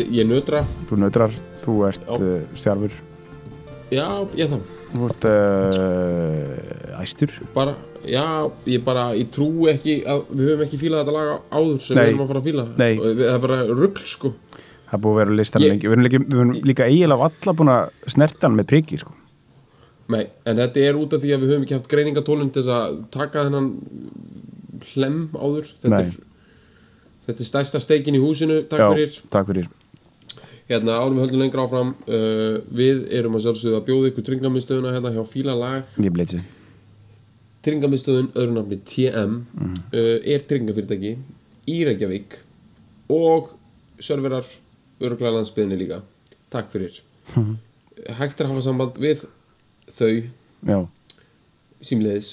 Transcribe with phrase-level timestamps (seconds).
[0.00, 0.62] Ég, nötra.
[0.90, 2.94] Þú nötrar, þú ert uh, stjárfur
[3.92, 4.06] Já,
[4.38, 4.62] ég það
[4.92, 7.32] Þú ert uh, æstur.
[7.54, 7.72] Bara,
[8.04, 8.24] Já,
[8.68, 12.02] ég bara, ég trú ekki að við höfum ekki fílað þetta lag áður sem Nei.
[12.02, 12.64] við erum að fara að fíla.
[12.80, 12.90] Nei.
[12.98, 14.32] Það er bara rugl, sko.
[14.52, 15.88] Það er búið að vera listan lengi.
[15.88, 19.14] Við erum líka, eiginlega alla búin að snerta hann með priki sko.
[20.12, 22.74] Nei, en þetta er út af því að við höfum ekki haft greiningatólun til þess
[22.76, 23.70] að taka þennan
[24.90, 25.70] hlem áður.
[25.86, 26.02] Þetta Nei.
[26.10, 26.18] er,
[27.30, 29.22] þetta er stærsta steikin í húsinu, takk Já, fyrir.
[29.32, 29.70] takk fyrir
[30.72, 34.94] Hérna, árum við höldum lengra áfram uh, Við erum að sjálfsögðu að bjóða ykkur tryggingamiðstöðuna
[34.96, 36.40] hérna hjá Fíla lag Ég bleiti
[37.62, 41.12] Tryggingamiðstöðun, öðru nafni TM uh, er tryggingafyrirtæki
[41.70, 42.40] í Reykjavík
[43.12, 43.52] og
[44.02, 44.46] serverar
[45.02, 46.00] öruglega landsbyðinni líka.
[46.52, 46.96] Takk fyrir.
[48.18, 49.26] Hægt er að hafa samband við
[49.94, 50.24] þau.
[50.66, 50.78] Já,
[51.86, 52.32] símleiðis.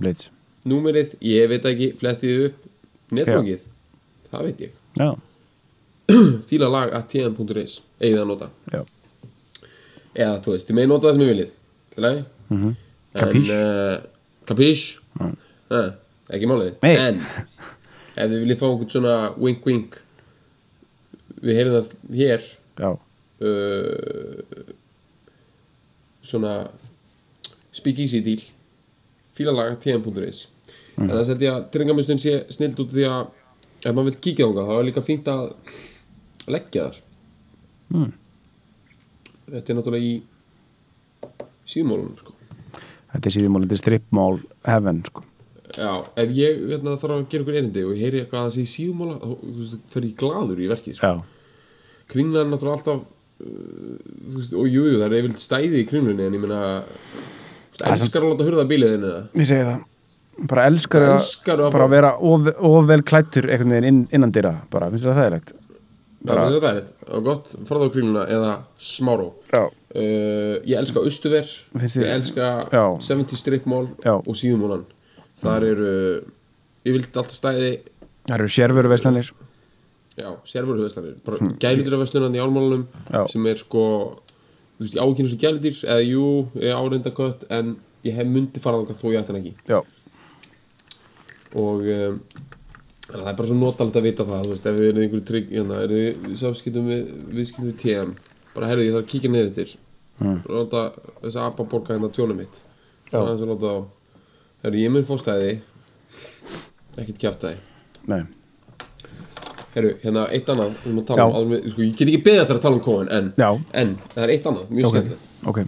[0.00, 0.30] Bleiti
[0.64, 2.60] Númerið, ég veit ekki, flettið upp.
[3.14, 3.66] Netfangið,
[4.30, 4.76] það veit ég.
[4.96, 5.08] Já,
[6.48, 8.48] Fíla lag at tm.is Egið að nota.
[8.72, 8.82] Já,
[10.14, 11.52] Eða þú veist, þið með nota það sem ég viljið
[11.94, 12.24] Til lagi.
[12.54, 12.74] Mhm.
[13.14, 13.48] Kapís?
[13.48, 13.96] En, uh,
[14.48, 14.80] kapís
[15.70, 15.90] uh,
[16.34, 16.72] Ekki málið.
[16.82, 16.94] Nei.
[16.98, 17.20] En
[18.14, 19.98] Ef þið viljið fá okkur svona wink wink
[21.44, 22.44] Við heyrum það hér.
[23.44, 24.74] Uh,
[26.24, 26.54] Svona
[27.74, 28.42] Speak easy deal
[29.34, 30.44] Fílalag tm.is
[30.94, 33.40] En það held ég að tryggingamistöðin sé snild út því að
[33.84, 35.48] Ef maður vil kíkja þangað þá er líka fínt að
[36.50, 37.02] leggja þar
[37.94, 38.12] Mm.
[39.52, 40.14] Þetta er náttúrulega í
[41.68, 42.32] síðmálunum sko
[43.14, 45.22] Þetta er síðan málindi strippmál heaven sko.
[45.74, 48.56] Já, ef ég hérna, þarf að gera ykkur erindi og ég heyri eitthvað að það
[48.56, 51.12] sé síðmála þá fer ég gladur í verkið sko.
[52.10, 53.96] Kringlan er náttúrulega alltaf uh,
[54.34, 58.32] veist, og jú, jú, það er yfirleitt stæði í kringlunni en ég veist, elskar að
[58.34, 59.82] láta hurða bílið þinni það ég segi það
[60.50, 64.32] Bara elskar, Elskar að bara fá- að vera of, of klættur einhvern veginn inn, innan
[64.34, 65.52] dýra bara, finnst þér það þægilegt?
[65.54, 65.63] Já,
[66.24, 72.10] það er er og gott, farðu á kringluna eða smáró uh, Ég elska Finnst Ég
[72.10, 72.84] elska Já.
[73.00, 74.16] 70 strippmál Já.
[74.16, 74.86] og síðumólan.
[75.42, 75.90] Þar eru
[76.84, 77.72] ég vildi alltaf stæði
[78.28, 79.32] það eru sérveru veislanir
[80.14, 81.56] Já, sérvöruhveðslanir bara mm.
[81.62, 82.84] gæludýraverslunan í álmálunum
[83.32, 83.82] sem er sko
[84.78, 86.26] þú veist, ég á ekki eins og gæludýr eða jú,
[86.60, 87.72] ég er áreindakött en
[88.06, 89.54] ég hef myndi farað okkar þó ég ætti hann ekki.
[89.66, 89.80] Já,
[91.58, 92.20] og um,
[93.04, 95.50] það er bara svo notalegt að vita það þú veist, ef við erum einhverju trygg
[95.52, 97.02] hérna, er þið samskiptum við,
[97.36, 98.14] viðskiptum við TM
[98.54, 99.74] bara herðu, ég þarf að kíkja niður eftir.
[100.22, 100.36] Mm.
[100.46, 100.82] og láta
[101.24, 102.60] þess að apa borga hérna tjónum mitt.
[103.10, 103.18] Já.
[103.18, 103.78] þannig að láta á
[104.64, 105.52] herðu, ég mun fá stæði.
[106.94, 107.56] Ekkert kjaftaði
[108.06, 108.20] nei.
[109.74, 111.38] Herru, hérna, eitt annað við erum að tala Já.
[111.40, 113.32] um, við- sko, ég get ekki beðið eftir að tala um kóin en,
[113.74, 115.24] en það er eitt annað, mjög ok, skemmtilegt.
[115.50, 115.58] ok.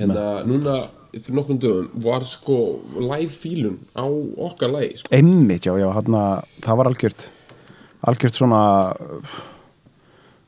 [0.00, 0.76] Hérna, núna
[1.14, 2.56] fyrir nokkrum dögum var sko
[2.96, 5.12] live fílun á okkar lagi sko.
[5.14, 6.18] Einmitt, já, já, hann
[6.62, 7.28] það var algjört
[8.10, 8.62] algjört svona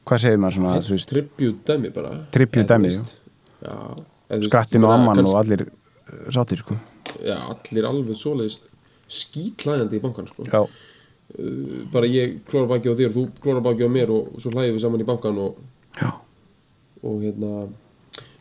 [0.08, 1.10] hvað segir maður svona, veist?
[1.10, 2.14] tribute dæmi bara.
[2.34, 6.78] Tribute dæmi, já, og meina, amman og allir uh, sátir, sko.
[7.22, 8.58] Já, allir alveg svoleiðis
[9.12, 10.46] skítlæðandi í bankan sko.
[10.48, 10.62] Já,
[11.92, 14.84] bara ég klóra baki á þér þú klóra baki á mér og svo hlægjum við
[14.84, 15.62] saman í bankan og,
[17.02, 17.52] og hérna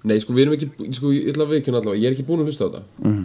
[0.07, 2.43] nei sko við erum ekki sko ég ætla að veikjuna allavega ég er ekki búin
[2.43, 2.83] að hlusta á þetta.
[3.05, 3.23] Mhm.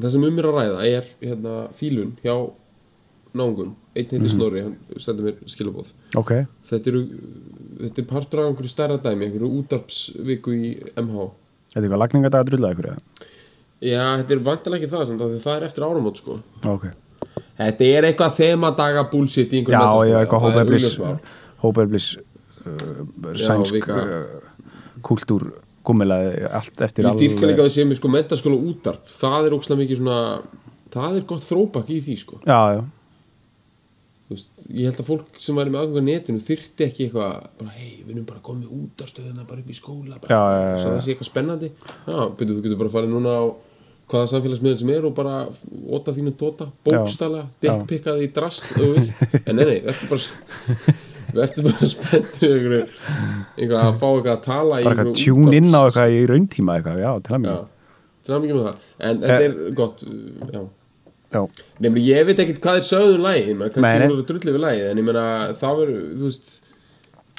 [0.00, 2.34] það sem um er að ræða er hérna fílun hjá
[3.32, 6.32] náungum einn heitir Snorri, hann sendur mér skilabóð ok,
[6.68, 7.02] þetta eru
[7.82, 11.28] þetta er partur af einhverju stærra dæmi einhverju útarpsviku í MH
[11.72, 12.98] þetta er eitthvað ykkur eða?
[13.82, 16.38] já, þetta er vantilega ekki það samt, það er eftir áramót sko.
[16.70, 16.86] Ok,
[17.58, 21.16] þetta er eitthvað þemadaga bullshit í já, einhverju já, eitthvað er augljósmál.
[21.64, 22.08] hóperblis
[22.62, 22.72] uh,
[23.90, 24.24] uh,
[25.02, 25.48] kultúr
[25.86, 29.82] gummilaði allt eftir ég dýrka líka að sé mér sko mentaskóla útarp það er ókslega
[29.82, 30.18] mikið svona
[30.92, 32.38] það er gott þróbak í því sko.
[32.44, 32.82] Já, já,
[34.32, 37.74] veist, ég held að fólk sem væri með aðgang á netinu þyrfti ekki eitthvað bara
[37.76, 40.94] hei, við erum bara komið út á stöðuna bara upp í skóla bara, Já, svo
[40.94, 41.70] það sé eitthvað spennandi.
[42.06, 43.42] Já, byrju, þú getur bara farið núna á
[44.12, 45.36] hvaða samfélagsmiðl sem er og bara
[45.96, 48.74] óta þínu tóta, bókstala, dickpickaði í drast
[49.46, 50.98] en nei, nei, verður bara
[51.36, 55.80] verður bara spenntur einhvað að fá eitthvað að tala bara eitthvað einhverju tjún inn á
[55.82, 57.60] eitthvað í rauntíma eitthvað, já, til að mér
[58.22, 58.88] til að mikið með það.
[59.02, 60.02] En þetta er gott,
[60.52, 60.62] já.
[61.82, 64.10] Nefnir, ég veit ekkert hvað er sögðun lægið, menn kannski Nei, nei.
[64.12, 65.24] voru drullið við lægið, en ég meina
[65.58, 66.50] það verður, þú veist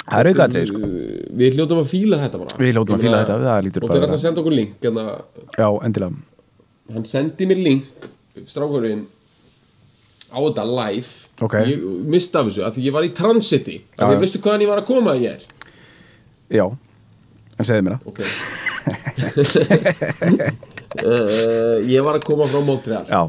[0.04, 0.90] það er auðvitað aðrið, sko.
[1.40, 2.57] Við hljótum að fíla þetta bara.
[2.60, 4.57] Við hljótum að fíla þetta, það lítur og bara þeir að ætla að senda okkur
[4.57, 5.00] link en
[5.62, 6.50] já, endilega.
[6.94, 8.10] Hann sendi mér link
[8.50, 9.06] strákurinn
[10.34, 11.53] á þetta live Ok.
[11.65, 11.81] ég
[12.13, 13.80] misti af þessu, af því ég var í transiti.
[13.97, 15.41] Af því veistu hvaðan ég var að koma ég er
[16.53, 16.65] já,
[17.57, 18.06] en segðu mér það.
[18.12, 18.19] Ok.
[20.94, 23.06] Uh, ég var að koma frá Montreal.
[23.09, 23.21] Já,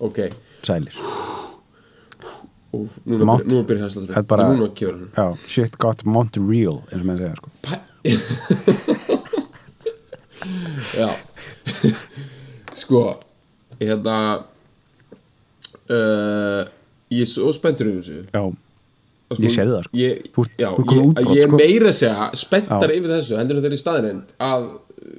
[0.00, 0.18] ok,
[0.64, 0.94] sælir.
[2.70, 5.10] Úf, núna, Mont- byrja, núna byrja hæsla Þetta bara- núna hann.
[5.16, 7.48] Já, shit got Montreal eins og með segja, sko.
[10.96, 11.10] Já.
[12.80, 13.02] Sko
[13.80, 14.16] Hérna
[15.90, 16.64] uh,
[17.10, 18.20] Ég er svo spenntur yfir þessu.
[18.30, 18.42] Já,
[19.30, 19.98] sko, Ég sérði það, sko.
[19.98, 21.58] ég, ert- Já, ég, útbrot, ég er sko.
[21.60, 25.14] meira að segja Spenntar yfir þessu Heldur en þeir í staðirind Að uh,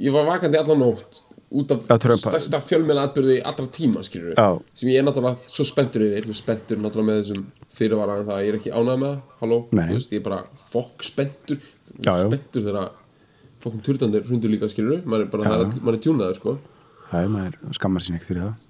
[0.00, 1.20] Ég var vakandi allan nótt
[1.50, 1.82] Út af
[2.22, 4.46] stærsta fjölmeila atbyrði allra tíma skilur Já.
[4.78, 7.44] Sem ég er náttúrulega svo spenntur yfir Ég er spenntur náttúrulega með þessum
[7.74, 10.40] fyrirvara En það ég er ekki ánægð með Halló veist, Ég er bara
[10.70, 11.58] fokk spenntur
[12.06, 12.14] Já.
[12.22, 12.90] Spenntur þegar
[13.60, 16.52] fokkum turtandir hrundur líka skilur maður er er, er tjúnaður sko.
[17.10, 18.62] Það er maður skammar sín ekkert fyrir það.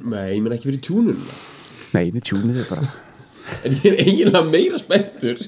[0.00, 1.18] Nei, ég meina ekki fyrir tjúnun
[1.94, 2.90] nei, við tjúnið þið bara
[3.66, 5.40] En ég er eiginlega meira spenntur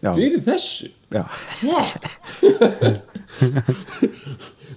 [0.00, 0.14] Já.
[0.16, 0.86] Fyrir þessu.
[1.12, 1.24] Já,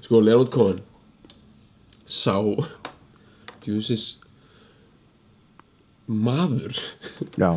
[0.04, 0.81] Sko, Leonard Cohen.
[2.06, 2.36] Sá
[3.63, 4.19] Djúsis
[6.12, 6.75] Maður.
[7.39, 7.51] Já.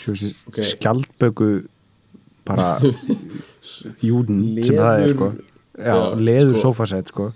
[0.00, 0.58] Svo þessi Ok.
[0.74, 1.48] skjaldböku
[2.44, 2.74] bara
[4.04, 5.30] júdn sem það er, sko.
[5.80, 6.62] Já, Já, leður sko.
[6.66, 7.30] sofasett, sko.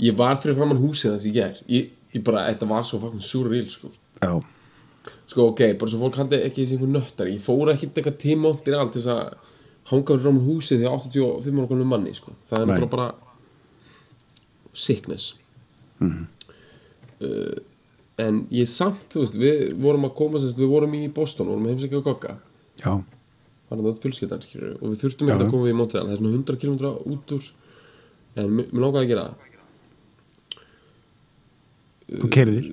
[0.00, 3.24] Ég var fyrir framann húsið þess ég ger ég, ég bara, þetta var svo fucking
[3.24, 4.32] surreal sko já,
[5.26, 7.28] Sko, ok, bara svo fólk haldi ekki þessi einhver nöttar.
[7.30, 9.20] Ég fór ekkert eitthvað tímóttir allt þess að
[9.90, 12.34] hanga fyrir framann húsið því 85 ára komlu manni sko.
[12.48, 13.08] Það er náttúrulega bara
[14.86, 15.34] sickness.
[16.00, 16.26] Mhm.
[17.20, 17.56] uh,
[18.16, 21.66] En ég samt, þú veist, við vorum að koma sérst, við vorum í Boston, vorum
[21.68, 22.30] heimsækja á Gogga.
[22.80, 22.92] Já,
[23.68, 26.06] var hann fjölskyldan skilur og við þurftum ekkert að koma við í Montreal.
[26.06, 26.76] Það er svona 100 km
[27.12, 27.50] út úr
[28.40, 29.36] en mér mér langaði að gera það.
[32.06, 32.70] Þú kerðir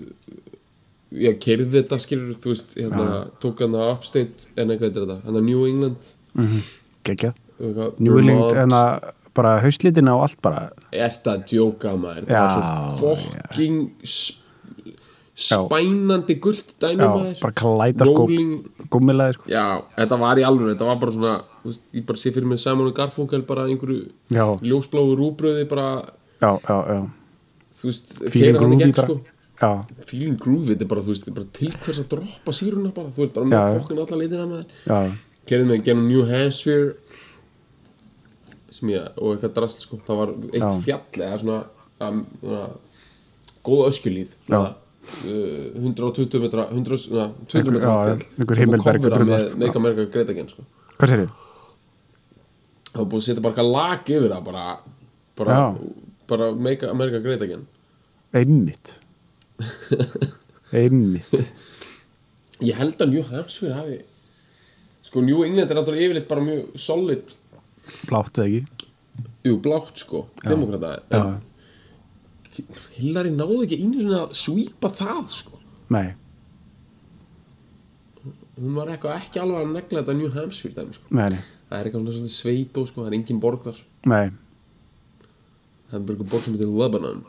[1.22, 3.08] ég keirði þetta skilur þú veist, hérna,
[3.44, 6.14] tók hann að Upstate en eitthvað er þetta, hann að New England.
[7.08, 7.42] Geggjað.
[7.60, 10.64] Eitthvað, New England, en að bara haustlitina og allt bara.
[10.94, 12.30] Ert að djóka maður?
[12.30, 14.42] Það er svo fokking sp
[15.34, 17.40] spænandi gullt dæmi maður.
[17.42, 18.26] bara klæta sko
[18.94, 19.48] gummilaði, sko.
[19.50, 21.34] Já, þetta var í alveg, þetta var bara svona
[21.64, 25.88] veist, ég bara sé fyrir mig Simon og Garfunkel bara einhverju já, ljósbláu rúbröði bara,
[26.38, 27.02] já, já, já.
[27.82, 29.18] Þú veist, keyra hann í gegn sko
[30.10, 33.24] feeling groove, þetta er bara, þú veist, bara til hvers að droppa síruna bara, þú
[33.24, 33.78] veist, bara með já.
[33.80, 34.98] fokkin alla leitina með já,
[35.50, 36.96] kerðið mig genum New Hampshire
[38.74, 40.70] sem ég, og eitthvað drast sko, það var eitt Já.
[40.88, 41.60] fjall eða svona,
[42.08, 42.64] um, svona
[43.68, 44.72] góð öskjulíð uh,
[45.84, 49.56] 120 metra 100, svona, 200 metra fjall einhver sem búið himmelberg að með það.
[49.62, 50.66] Make America Great Again sko.
[50.98, 51.38] hvað sér þið?
[52.90, 54.66] það var búið að setja bara eitthvað lag yfir það bara,
[55.40, 55.62] bara,
[56.34, 57.68] bara Make America Great Again
[58.34, 58.98] einmitt
[60.80, 61.30] einmitt.
[62.64, 64.00] Ég held að New Hampshire hafi
[65.04, 67.34] sko New England er náttúrulega yfirleitt bara mjög solid.
[68.10, 68.90] Blátt eða ekki?
[69.44, 71.34] Jú, blátt sko, demokrata en
[72.96, 75.60] Hillary náði ekki einu svona að svípa það sko.
[75.94, 76.14] Nei,
[78.60, 81.10] hún var eitthvað ekki alveg að negla þetta New Hampshire dæmi sko.
[81.18, 83.80] Nei, nei, það er eitthvað svona svolítið sveitó sko, það er engin borg þar.
[84.14, 84.26] Nei.
[85.90, 87.24] Það er bara eitthvað borg sem heitir Lebanon.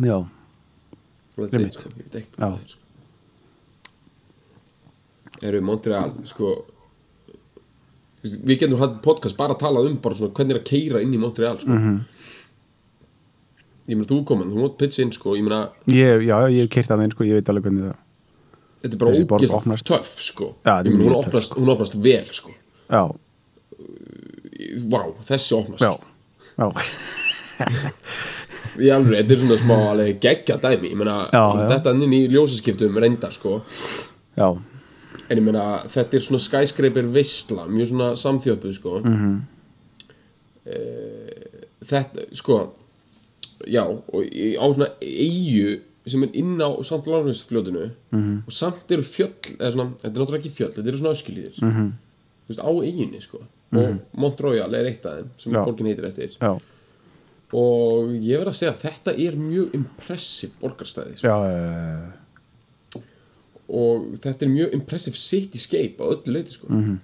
[0.00, 1.29] Já, og þetta Einmitt.
[1.29, 1.90] er sko,
[2.36, 2.78] það sko.
[5.40, 6.50] Eru Montreal sko
[8.20, 11.14] við getum hatt podcast bara að tala um bara svona hvernig er að keira inn
[11.16, 11.70] í Montreal sko.
[11.72, 12.00] Mhm.
[13.90, 16.90] ég meina þú komin, þú mátt pitch inn sko, ég meina já, ég hef kert
[16.92, 17.96] að þeim sko, ég veit alveg hvernig það
[18.80, 20.54] þetta er bara ógist töff sko.
[20.64, 22.54] Er ég meina hún opnast, hún opnast vel sko.
[22.90, 23.02] Já,
[24.92, 25.84] vá, þessi opnast.
[25.84, 25.92] Já,
[26.56, 26.68] já,
[28.80, 31.68] í alveg, þetta er svona smá alveg geggja dæmi, ég meina Já, já.
[31.74, 33.62] þetta inn í ljósaskiptum reyndar sko.
[34.36, 34.48] Já,
[35.30, 39.00] en ég meina þetta er svona skyscraper veistla mjög svona samþjöpuð sko.
[39.04, 39.40] Mm Mhm.
[41.90, 42.56] þetta sko
[43.66, 48.42] já og á svona eigu sem er inn á samt lánhæsfljótinu Mhm.
[48.46, 51.62] og samt eru fjöll eða svona, þetta er náttúrulega ekki fjöll, þetta eru svona öskilíðir
[51.62, 51.92] Mhm.
[52.48, 53.38] þú veist, á eiginni sko.
[53.72, 56.30] Og Mont Royal er eitt af þeim sem borgin heitir eftir.
[56.40, 56.60] Já,
[57.56, 61.28] og ég verð að segja að þetta er mjög impressive borgarstæði sko.
[61.28, 61.36] já,
[63.70, 66.70] og þetta er mjög impressive cityscape á öllu leiti sko.
[66.70, 66.98] Mhm.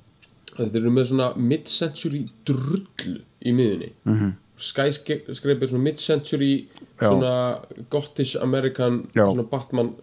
[0.57, 4.33] þetta eru með svona mid-century drullu í miðunni mm -hmm.
[4.57, 7.61] skyscraper svona mid-century svona
[7.91, 9.27] Gottish American Já.
[9.27, 9.95] svona Batman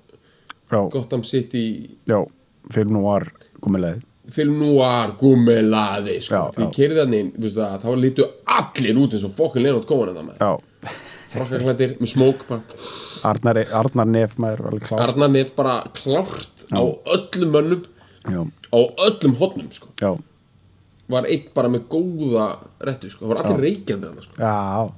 [0.72, 2.26] já, Gotham City já,
[2.72, 3.32] fyrir nú var
[3.62, 4.02] komið leið
[4.34, 6.48] film noir gummelaði sko.
[6.56, 6.72] Því já.
[6.78, 8.28] kerið þannig inn, veistu það, þá lítu
[8.60, 12.46] allir út eins og fokkin Lenot Cohen en það með smók
[13.24, 17.84] Arnar, Arnar Nef Arnar Nef bara klárt á öllum mönnum
[18.28, 20.18] já, á öllum hotnum sko.
[21.08, 22.48] var einn bara með góða
[22.80, 23.26] réttu sko.
[23.26, 24.36] það var allir reykjandi sko.
[24.38, 24.92] já,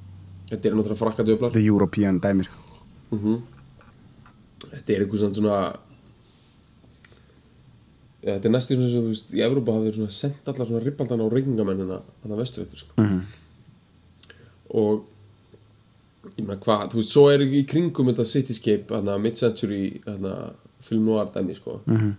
[0.50, 2.50] þetta er náttúrulega frakkadöflar the European dæmir.
[4.66, 5.58] Þetta er einhvers svona
[8.26, 10.82] ja, þetta er næstu svona sem þú veist í Evrópa hafði svona sendt allar svona
[10.82, 12.94] ribbaldana og reyningamennina þannig að vestur eftir sko.
[12.98, 13.20] -hmm.
[14.82, 15.04] og
[16.34, 20.34] ég meina hvað, þú veist, svo er í kringum þetta cityscape, þarna mid-century þarna
[20.88, 21.80] film noir dæmi sko.
[21.86, 22.12] -hmm.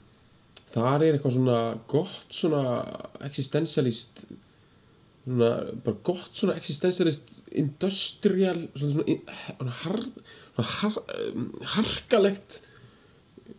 [0.74, 2.64] þar er eitthvað svona gott svona
[3.28, 4.26] existentialist
[5.26, 5.52] svona,
[5.84, 9.04] bara gott svona existentialist industrial svona, svona,
[9.58, 10.00] svona, har,
[10.56, 10.94] svona har,
[11.76, 12.62] harkalegt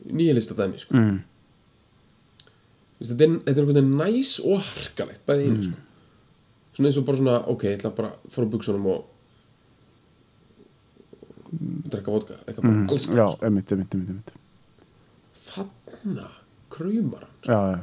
[0.09, 0.97] nýjalista dæmi sko.
[0.97, 1.19] mm.
[3.01, 5.77] Þetta er, þetta er einhvern veginn næs og harkalegt bæði einu sko.
[6.79, 9.07] svona eins og bara svona ok, ég ætla bara að fara á buksunum og
[11.89, 14.29] drekka vodka eitthvað bara alls já, emitt, emitt, emitt, emitt
[15.49, 16.29] þarna
[16.75, 17.81] krumar hann já, já,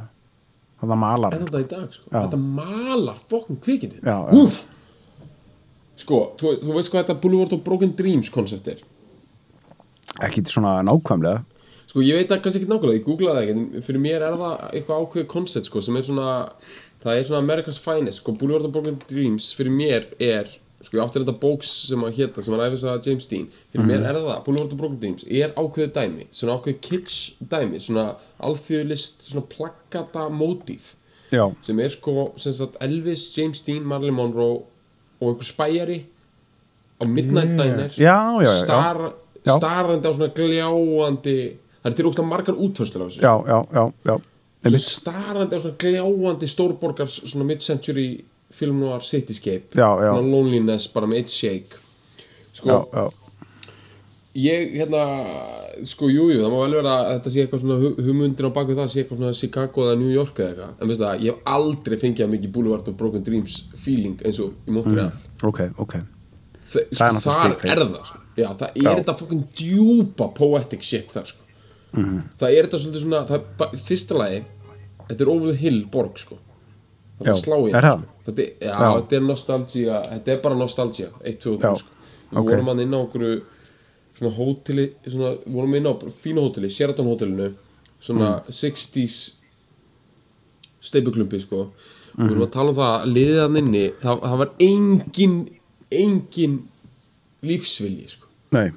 [0.86, 2.10] það malar en þetta í dag sko.
[2.14, 4.04] Þetta malar fokkin kvikindin.
[4.38, 4.66] Úff!
[6.00, 8.82] sko, þú, þú veist hvað þetta Boulevard of Broken Dreams koncept er?
[10.26, 11.44] Ekki svona nákvæmlega
[11.96, 14.34] sko, ég veit það kannski ekki nákvæmlega, ég googlaði það ekki en fyrir mér er
[14.42, 16.34] það eitthvað ákveðið koncept sko, sem er svona,
[17.06, 20.52] það er svona America's Finest sko, Boulevard of Broken Dreams fyrir mér er,
[20.84, 24.20] sko, ég átti þetta bóks sem að hétta, sem að James Dean fyrir mér er
[24.20, 28.08] það, Boulevard of Broken Dreams er ákveðið dæmi, svona ákveðið kitsch dæmi svona
[28.44, 30.94] alþjóðlist svona plaggata mótíf
[31.32, 34.66] já, sem er sko sem sagt, Elvis, James Dean, Marilyn Monroe
[35.22, 36.02] og einhver spæjari
[37.00, 39.06] á Midnight Diner já, já, já, já, star,
[39.46, 39.60] Já.
[39.60, 41.38] starrandi á svona gljáandi
[41.86, 44.16] það er til ógst margar útfærstur á þessu já, já, já, já.
[44.66, 44.88] sem Einmitt.
[44.90, 48.08] starrandi á svona gljáandi stórborgar svona mid-century
[48.56, 50.12] film noir cityscape Já, já.
[50.18, 51.78] Loneliness bara með eitt shake
[52.56, 53.06] sko, já, já,
[54.36, 55.02] ég hérna
[55.88, 58.52] sko, jújú, jú, það má vel vera að þetta sé eitthvað svona hu- hugmyndir á
[58.58, 61.32] baku það sé eitthvað svona Chicago eða New York eða eitthvað en veistu það, ég
[61.38, 65.12] hef aldrei fengið að mikið Boulevard of Broken Dreams feeling eins og í Montreal
[65.52, 65.96] ok, ok
[66.66, 67.34] Þe, Það er sko,
[67.70, 68.20] er það sko.
[68.36, 71.45] já, það er þetta fucking djúpa poetic shit þar sko.
[71.96, 72.22] Mhm.
[72.40, 73.42] það er þetta svolítið svona það,
[73.88, 74.44] fyrsta lagi
[75.10, 76.38] þetta er the hill borg sko.
[77.20, 78.00] það Já, slá í er það?
[78.00, 78.08] sko.
[78.26, 79.02] þetta, já, Já.
[79.02, 81.90] þetta er nostalgia þetta er bara nostalgia 1, 2 og Já, 3 sko.
[82.32, 82.50] við ok.
[82.50, 83.42] vorum hann inn á okkur
[84.20, 87.54] svona hóteli svona, við vorum inn á fína hóteli Sheraton hótelinu
[88.02, 88.52] svona Mm.
[88.52, 89.36] 60s
[90.82, 91.60] steipuklumpi sko.
[91.62, 91.72] og
[92.18, 92.28] Mhm.
[92.28, 95.50] við vorum að tala um það að liðið hann inni það, það var engin
[95.92, 96.68] engin
[97.44, 98.28] lífsvilji sko.
[98.52, 98.70] nei,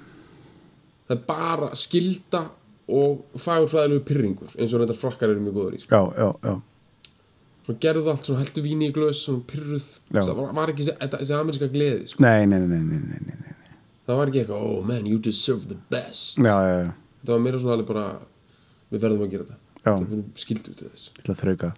[1.09, 2.51] það er bara skilda
[2.88, 5.92] og fagurfræðilegu pyrringur eins og reyndar frakkar eru mjög góður í sko.
[5.92, 6.54] já, já, já
[7.68, 10.99] svona gerðu allt, svona heldu víni í glös svona pyrruð, það var, var ekki þessi-
[11.02, 12.23] þetta- ameríska gleði sko.
[12.25, 13.57] nei, nei, nei, nei, nei, nei,
[14.09, 16.92] það var ekki eitthvað, oh man, you deserve the best já, já, já,
[17.26, 18.07] það var meira svona alveg bara
[18.92, 19.92] við verðum að gera þetta Já.
[19.95, 21.68] við verðum skildu til þess til að þrauka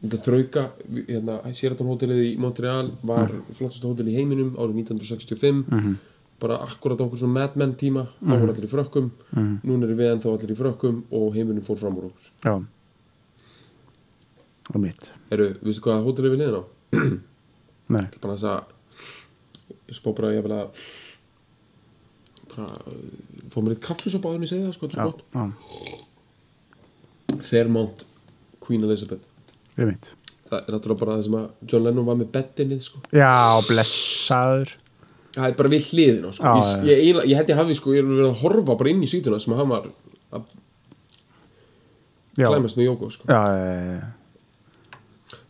[0.00, 0.62] þetta þrauka,
[1.10, 3.42] hérna, Sheraton hótelið í Montreal var Mm.
[3.58, 5.98] flottast hótel í heiminum árið 1965 Mhm.
[6.40, 9.54] Bara akkurat á okkur svona Mad Men tíma þá voru allir í frökkum, Mhm.
[9.64, 12.30] núna eru við ennþá allir í frökkum og heiminum fór fram úr okkur.
[12.44, 12.54] Já.
[14.74, 15.12] Og mitt.
[15.30, 16.62] Eru, veistu hvað hótelið við liðin á?
[17.94, 18.60] nei, bara þess að
[19.98, 20.68] spá bara ég vil að
[22.50, 23.02] bara uh,
[23.50, 23.84] fá mér eitt
[24.36, 25.22] en ég segi það sko, þetta er svo gott.
[25.34, 25.44] já,
[27.50, 28.04] Fairmont
[28.60, 29.22] Queen Elizabeth.
[29.78, 30.12] Ég mitt.
[30.50, 32.98] Það er náttúrulega bara það sem að John Lennon var með bettinni sko.
[33.14, 33.30] já,
[33.68, 34.72] blessaður
[35.34, 36.44] það er bara við hliðina sko.
[36.44, 38.90] Já, ég, ég, eiginlega- ég held ég hafi sko, ég er verið að horfa bara
[38.90, 39.84] inn í svítuna sem hann var
[40.32, 40.42] að
[42.40, 43.26] klæmast með Jóko sko.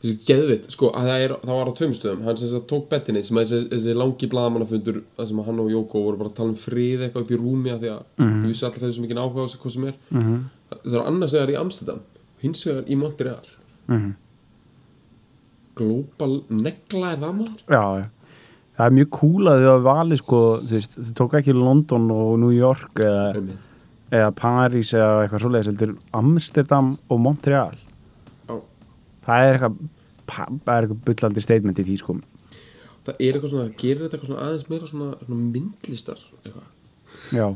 [0.01, 3.21] þessi geðvitt, sko, að það, er, það var á tveim stöðum hann sem tók bettinni
[3.25, 6.57] sem er þessi, þessi langi bladamannafundur sem hann og Jóko voru bara að tala um
[6.57, 8.41] frið eitthvað upp í rúmi því að Mhm.
[8.41, 10.41] þú vissi allir þessu mikið áhuga á þessu hvað sem er -hmm.
[10.85, 12.01] það er annars vegar í Amsterdam
[12.43, 13.47] hins vegar í Montreal
[13.89, 14.15] Mhm.
[15.77, 18.07] global negla er það maður já, já.
[18.81, 22.07] Það er mjög cool að þau hafa valið sko, þú veist, þau tók ekki London
[22.15, 23.25] og New York eða,
[24.09, 27.77] eða Paris eða eitthvað svoleiðis, heldur Amsterdam og Montreal.
[28.49, 28.55] Já.
[29.27, 29.77] Það er eitthvað,
[30.33, 32.17] það er eitthvað bullandi statement í því sko.
[33.05, 36.67] það er eitthvað svona, það gerir þetta eitthvað svona aðeins meira svona, svona myndlistar eitthvað
[37.37, 37.47] Já,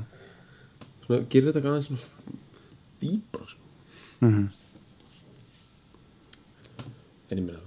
[1.06, 2.38] svona, gerir þetta eitthvað aðeins svona
[3.04, 3.60] dýbra sko.
[4.24, 4.44] mhm,
[7.30, 7.63] en ég meina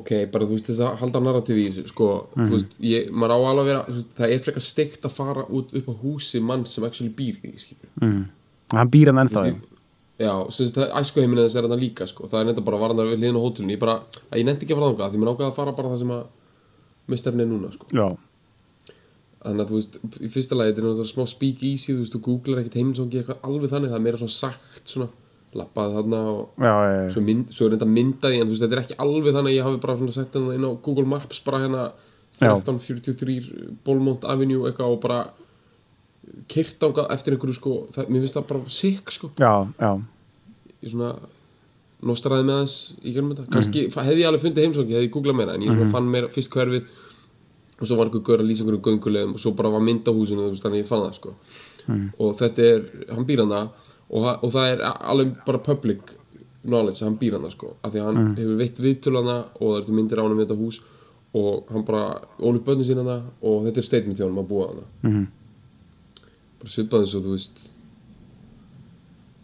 [0.00, 3.34] ok, bara þú veist þess að halda narratífi í þessu sko, þú veist, ég, maður
[3.34, 6.42] á alveg að vera veist, það er frekar steikt að fara út upp á húsi
[6.42, 7.54] mann sem actually býr í
[8.00, 8.24] mhm.
[8.72, 9.70] Og hann býr hann ennþá, veist, ég-
[10.24, 12.82] já, sem sagt, það æsku heiminn þess er þetta líka sko, það er nefnda bara
[12.84, 13.96] varðan við hliðin á hótelinu, ég bara,
[14.30, 16.14] að ég nefndi ekki að fara þangað því mér ákvað að fara bara það sem
[16.14, 16.22] að
[17.14, 17.88] mistarinn er núna sko.
[17.92, 18.06] Já,
[19.44, 22.14] þannig að þú veist, í fyrsta lagi þetta er náttúrulega smá speak easy, þú veist,
[22.14, 25.08] þú googlar ekkert heimilsongi eitthvað alveg þannig, það er meira svona sagt svona,
[25.54, 27.10] lappaði þarna og já, já, já.
[27.14, 29.56] svo, mynd, svo er þetta myndaði en þú veist, þetta er ekki alveg þannig að
[29.58, 31.84] ég hafi bara svona sett þetta inn á Google Maps bara hérna
[32.42, 32.50] Já.
[32.50, 35.20] 1343 Bolmont Avenue eitthvað og bara
[36.50, 39.92] kyrt ángað eftir einhverju sko, það, mér finnst það bara sick sko, já, já.
[40.82, 41.12] ég svona
[42.04, 45.38] nostraði með þess í gerðum þetta kannski hefði ég alveg fundið heimsóki, hefði ég googlað
[45.38, 46.90] meira en ég svona fann meira fyrst hverfið
[47.78, 50.12] og svo var einhver gaur að lýsa einhverjum göngulegum og svo bara var mynd á
[50.14, 51.32] húsinu þú veist, þannig að ég fann það sko.
[52.18, 52.84] og þetta er,
[53.14, 53.83] hann býr hann það-
[54.14, 56.00] og það er alveg bara public
[56.64, 57.74] knowledge að hann býr hann sko.
[57.82, 60.56] af því að hann hefur veitt viðtölana og það eru myndir á hann um þetta
[60.60, 60.78] hús
[61.34, 63.04] og hann bara ól upp bönnu sína
[63.42, 65.26] og þetta er statement hjá hann að búa hann Mhm.
[66.60, 67.70] bara svipað eins og þú veist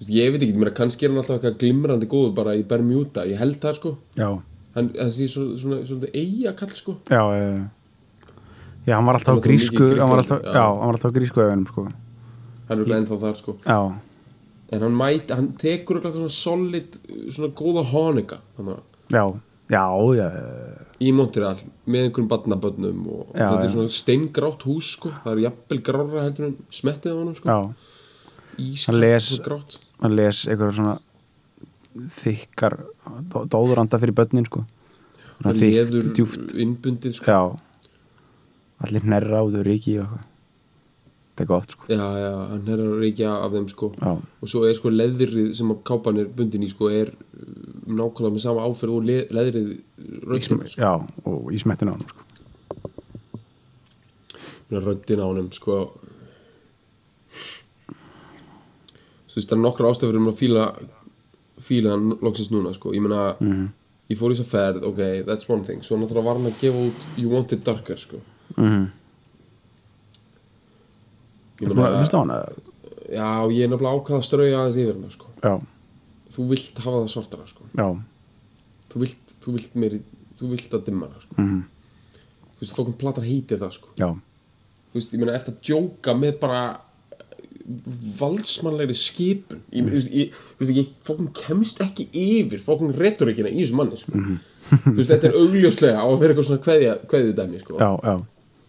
[0.08, 3.36] ég veit ekki, mér kannski er hann alltaf eitthvað glimrandi góður bara í Bermuda, ég
[3.36, 4.30] held það sko Já,
[4.76, 7.68] hann, þessi svona, svona, svona eiga kall sko já, já,
[8.87, 8.94] já.
[8.96, 10.62] Hann var alltaf Hann grísku, hann var alltaf, já.
[10.64, 11.85] hann var alltaf grísku öðunum, sko.
[12.70, 13.80] hann er glæðin þá þar sko Já,
[14.70, 16.98] en hann mæti, hann tekur eitthvað svona solid,
[17.35, 17.90] svona góða að
[19.11, 19.24] já,
[19.70, 19.85] já,
[20.20, 20.28] já,
[21.00, 21.56] í Montreal
[21.88, 25.12] með einhverjum barnabönnum og Já, þetta er svona steingrátt hús sko.
[25.24, 27.54] Það er jafnvel grára heldur en smettið á sko.
[28.61, 29.78] Ískast Hann les- svona grátt.
[30.02, 30.96] Hann les eitthvað svona
[32.20, 32.76] þykkar
[33.33, 34.64] dó- dóðuranda fyrir börnin, sko.
[35.42, 36.11] Hann leður
[36.54, 37.26] innbundið sko.
[37.26, 37.40] Já.
[38.85, 40.26] Allir nærra áður ríki og eitthvað.
[41.40, 41.87] Þetta er gott, sko.
[41.88, 45.70] já, já, hann er að reykja af þeim sko og svo er sko leðrið sem
[45.88, 47.14] kápan er bundin í sko er uh,
[47.88, 49.70] nákvæmlega með sama áferð og le leðrið
[50.29, 50.83] röddina sko.
[50.85, 50.90] já,
[51.24, 52.20] og í smettinu á hann, sko.
[54.85, 55.79] röddina á honum sko
[59.31, 60.64] þú veist það er nokkra ástæður um að fíla
[61.61, 63.24] fíla hann loksins núna sko ég meina
[64.11, 66.61] ég fór í þess að ferð, ok, that's one thing svo náttúrulega var hann að
[66.62, 68.20] gefa út You Want It Darker sko
[68.57, 68.81] Mhm.
[68.83, 68.99] ég
[71.61, 72.53] Þú veist á hann, eða?
[73.11, 75.27] já, ég er nefnilega ákvað að strauja aðeins yfir hann sko
[76.31, 77.62] þú vilt hafa það svartara sko
[78.90, 80.01] þú vilt, þú vilt meiri
[80.40, 81.62] þú vilt að dimma það sko Mhm.
[82.55, 83.88] þú veist, fólkum platar heitið það sko
[84.90, 86.62] þú veist, ég meina, ert að djóka með bara
[88.20, 89.92] valdsmannlegri skipun ég, mm.
[89.94, 94.12] ég, ég, þú veist, ég fólkum kemst ekki yfir fólkum retorikina í þessu manni sko.
[94.14, 97.79] þú veist, þetta er augljóslega á að vera eitthvað svona kveðju dæmi sko.
[97.79, 98.14] já, já,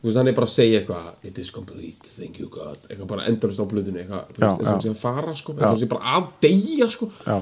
[0.07, 2.79] veist, hann er bara að segja eitthvað it is complete, thank you God.
[2.87, 5.67] Eitthvað bara endurist á blöðinu eitthvað, þú veist, eins og sé að fara sko, eins
[5.75, 7.11] og sé bara að deyja sko.
[7.25, 7.37] já,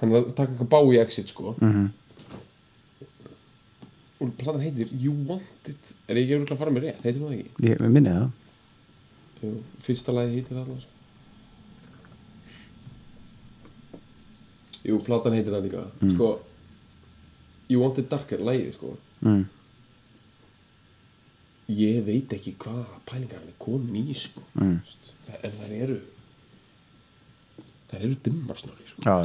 [0.00, 1.54] hann er að taka eitthvað bá í exit sko.
[1.60, 1.88] -hmm.
[4.18, 5.94] og platan heitir You Want It.
[6.08, 7.50] Er ég ekki örugglega að fara með rétt, heitir maður ekki?
[7.68, 8.30] Ég minni það.
[9.80, 10.86] Fyrsta lagi heitir það alveg
[14.88, 15.84] Jú, platan heitir það líka.
[16.14, 16.28] Sko
[17.68, 18.96] You Want It Darker, lagið sko.
[19.20, 19.44] Mm.
[21.68, 24.78] Ég veit ekki hvað pælingar hann er komin í sko mm.
[25.26, 25.98] það, En það eru
[27.88, 29.18] Það eru dimmar snorri sko.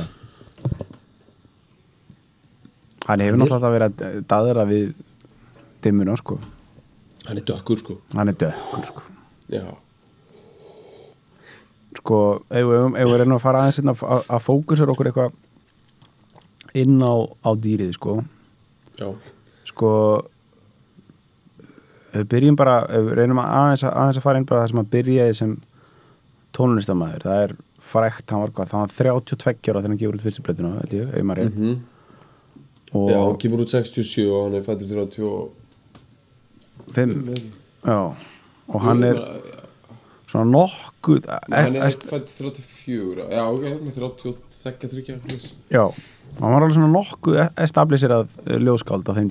[3.03, 4.93] Hann hefur náttúrulega alltaf verið að daðra við
[5.83, 6.37] dimmuna, sko.
[7.27, 9.03] Hann er dökkur sko Hann er dökkur, sko.
[9.51, 9.65] Já,
[12.03, 17.13] Sko, ef við reynum að fara aðeins að, að, að fókusur okkur eitthvað inn á,
[17.45, 18.17] á dýrið, sko.
[18.97, 19.07] já,
[19.69, 19.91] Sko,
[22.13, 24.83] við byrjum bara, við reynum að aðeins, að aðeins að fara inn bara það sem
[24.83, 25.55] að byrjaði sem
[26.53, 27.25] tónlistamæður.
[27.27, 27.55] Það er
[27.93, 30.93] frækt, hann var hvað, það var 32 ára þegar hann gefur út fyrstu blötuna, held
[30.99, 31.57] ég, rétt.
[31.57, 31.73] Mhm.
[32.93, 35.49] og Já, hann kemur út 67 og hann er fættur 35
[36.93, 37.33] fimm,
[37.83, 37.99] já
[38.67, 39.19] og hann er
[40.29, 45.53] svona nokkuð Hann er e- fættur 34 Já, ok, hann er 30 þekka þryggja flis.
[45.69, 45.83] já,
[46.39, 49.29] hann var alveg svona nokkuð establisherað eh, ljóðskáld á þeim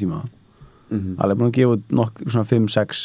[0.92, 1.16] tíma Mhm.
[1.18, 3.02] alveg búin að gefa nokk, svona 5-6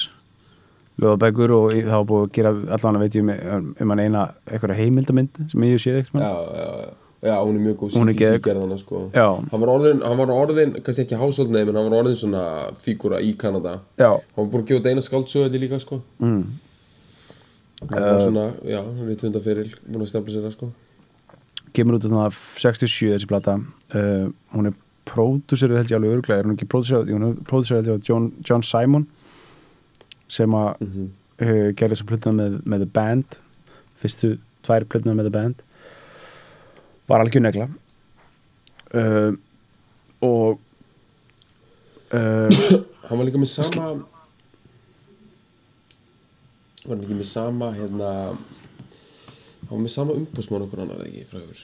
[0.97, 3.21] ljóðabækur og það var búin að gera allan að veit ég
[3.57, 7.55] um, um hann eina eitthvað heimildamynd sem ég séð eitthvað Já, já, já Já, hún
[7.57, 8.43] er mjög góð Hún er CBC geðveik.
[8.45, 8.99] gerðana sko.
[9.11, 12.43] Hann var orðin, hann var orðin, kannski ekki hásóldneið en hann var orðin svona
[12.77, 16.43] fígúra í Kanada já, Hann var búin að gefa út eina skáldsöðli líka sko mm.
[17.89, 20.69] Hann var svona, já, hann er í tvöndaferil búin að stefla sér það sko
[21.77, 23.57] kemur út þarna 67 þessi plata
[23.93, 28.09] uh, hún er pródúserið held ég alveg örglega er hún ekki pródúserið, er held ég
[28.09, 29.07] John, John Simon
[30.27, 31.07] sem að Mhm.
[31.41, 33.37] uh, gerði þessu plötuna með, með The Band
[34.01, 34.33] fyrstu
[34.67, 35.61] tvær plötuna með The Band.
[37.07, 37.67] Var algjör negla.
[38.93, 39.31] Uh,
[40.21, 40.59] og
[42.11, 42.49] uh,
[43.07, 43.87] Hann var líka með sama
[46.87, 51.25] Var hann ekki með sama, hérna Hann var með sama umbúsmann okkur annar eða ekki,
[51.27, 51.63] frægur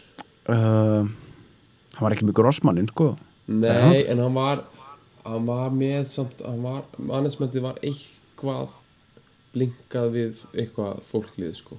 [0.51, 1.07] uh,
[1.93, 3.13] hann var ekki með grossmannin sko
[3.47, 4.63] Nei, en hann var
[5.23, 6.85] hann var með samt hann var,
[7.83, 8.79] eitthvað
[9.53, 11.77] linkað við eitthvað fólklið sko.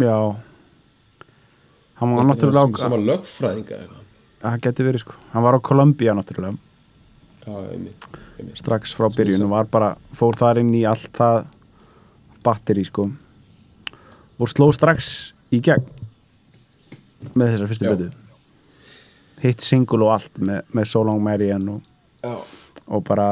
[0.00, 0.36] Já.
[1.96, 4.04] Hann var náttúrulega sem, sem var lögfræðinga eitthvað.
[4.44, 5.18] Það geti verið sko.
[5.32, 6.60] Hann var á Columbia náttúrulega.
[7.46, 8.58] Já, einmitt, einmitt.
[8.58, 11.44] strax frá Sem byrjun ég og var bara, fór þar inn í allt það
[12.46, 13.08] batteri sko.
[14.36, 15.86] Og sló strax í gegn
[17.34, 18.25] með þessar fyrstu betu
[19.42, 21.82] hitt single og allt með, með So Long Marianne og,
[22.86, 23.28] og bara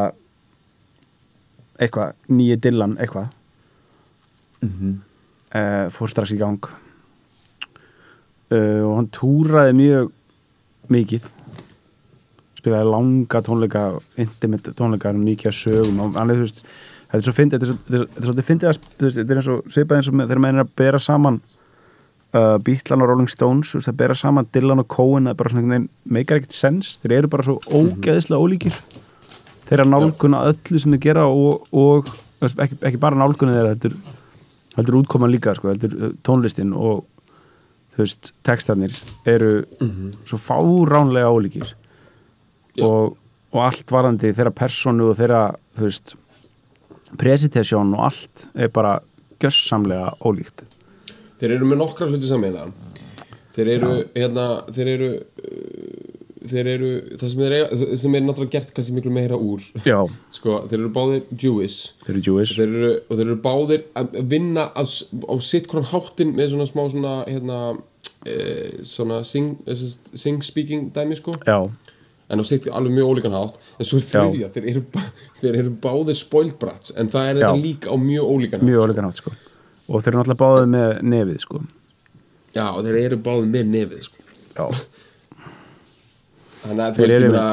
[1.81, 3.29] eitthvað, nýju Dylan eitthvað.
[4.65, 4.93] Mhm.
[5.55, 6.61] uh, fór strax í gang.
[8.53, 10.11] Uh, og hann túraði mjög
[10.93, 11.27] mikið.
[12.61, 13.85] Spilaði langa tónleika
[14.21, 16.01] intimate tónleika, mikið að sögum.
[16.05, 16.63] Og hann er þú veist,
[17.09, 19.51] þetta er svo fyndið þetta er svo- þetta þetta svolítið fyndið að þetta er eins
[19.55, 21.41] og svipað eins og með, þegar maður er að bera saman
[22.35, 25.39] uh, Beatlan og Rolling Stones þú veist, að bera saman Dylan og Cohen það er
[25.41, 28.79] bara svona einhvern veginn, meikar ekkert sens þeir eru bara svo ógeðislega ólíkir.
[29.69, 32.11] Þeirra nálguna öllu sem þeir gera og, og
[32.51, 33.97] ekki, ekki bara nálguna þeirra heldur,
[34.77, 37.07] heldur útkoman líka sko, heldur uh, tónlistin og
[37.99, 38.95] veist, textarnir
[39.31, 39.63] eru
[40.27, 41.75] svo fáránlega ólíkir.
[42.83, 43.15] Og,
[43.55, 45.47] og allt varandi þeirra personu og þeirra
[45.79, 46.17] veist
[47.15, 48.99] presentasjón og allt er bara
[49.39, 50.65] gjössamlega ólíkt
[51.45, 52.75] þeir eru með nokkra hluti saman
[53.55, 55.09] Þeir eru, hérna, þeir eru
[56.45, 59.63] þeir eru, það sem eiga sem er náttúrulega gert kannski miklu meira úr.
[60.35, 61.95] Sko, þeir eru báðir Jewish.
[62.05, 62.57] Þeir eru Jewish.
[62.59, 66.69] Þeir eru, og þeir eru báðir að vinna á, á sitt hvern háttin með svona
[66.69, 67.61] smá svona hérna,
[68.27, 68.37] e,
[68.89, 71.37] svona sing, sagt, sing speaking dæmi sko.
[71.47, 71.63] Já,
[72.29, 73.59] en á sitt alveg mjög ólíkan hátt.
[73.79, 74.85] En svo er þriðja, þeir eru,
[75.41, 78.93] þeir eru báðir spoiled brats, en það er þetta líka á mjög ólíkan mjög hátt
[78.93, 79.37] ólíkan átt sko
[79.89, 81.63] og þeir eru náttúrulega báðið með nefið sko.
[82.55, 84.27] Já, og þeir eru báðir með nefið sko.
[84.55, 84.67] já,
[86.65, 87.47] þannig að veist, meina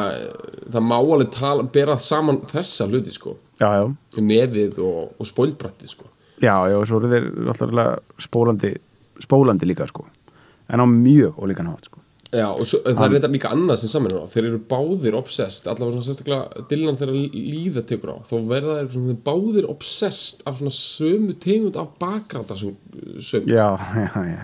[0.72, 3.86] það má alveg tala, bera saman þessa hluti sko, já, já.
[4.22, 6.08] Nefið og, og spoiled bratti sko.
[6.42, 8.76] Já, já, og svo eru þeir náttúrulega spólandi
[9.22, 10.08] spólandi líka sko.
[10.72, 12.01] En á mjög ólíkan átt sko
[12.32, 15.98] Já, og svo, það er reyndar líka annað sem saman þeir eru báðir obsessed, allavega
[15.98, 21.36] svona sérstaklega Dylan þegar líða tekur á þá verða þeir báðir obsessed af svona sömu
[21.44, 22.78] tegund af bakgrata söng,
[23.52, 24.38] já, já,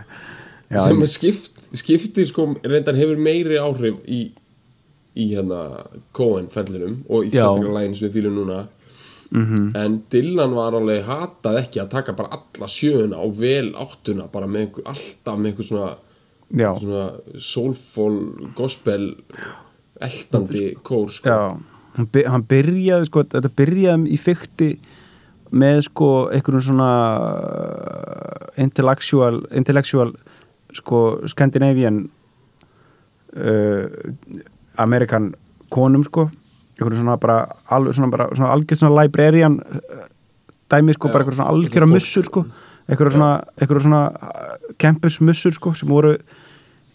[0.67, 4.25] já, sem skipt, skiptir sko reyndar hefur meiri áhrif í,
[5.15, 8.65] í hérna Cohen ferlinum og í sérstaklega lægin sem við fýlum núna.
[9.31, 9.71] -hmm.
[9.77, 14.47] en Dylan var alveg hatað ekki að taka bara alla sjöuna og vel áttuna bara
[14.47, 15.89] með einhver, alltaf með einhver svona
[16.51, 17.07] já, svona
[17.37, 18.19] soulful
[18.55, 19.15] gospel
[20.01, 21.57] eldandi kór sko.
[21.97, 24.69] hann, by hann byrjaði sko, þetta byrjaði í fykti
[25.51, 26.91] með sko einhverjum svona
[27.23, 30.11] uh, intellectual, intellectual
[30.75, 32.03] sko Scandinavian
[33.37, 33.85] uh,
[34.77, 35.31] Amerikan
[35.73, 36.27] konum sko.
[36.77, 37.39] Einhverjum svona bara,
[37.73, 40.05] alveg svona bara svona algjörð svona librarian uh,
[40.69, 41.95] dæmi sko, Já, bara einhverjum svona algjöra fólk.
[41.95, 42.45] mussur sko.
[42.87, 46.17] Einhverjum svona, einhverjum svona uh, campus mussur sko, sem voru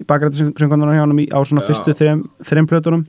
[0.02, 3.06] í konar hjá hann á svona fyrstu þreim, þreim plötunum.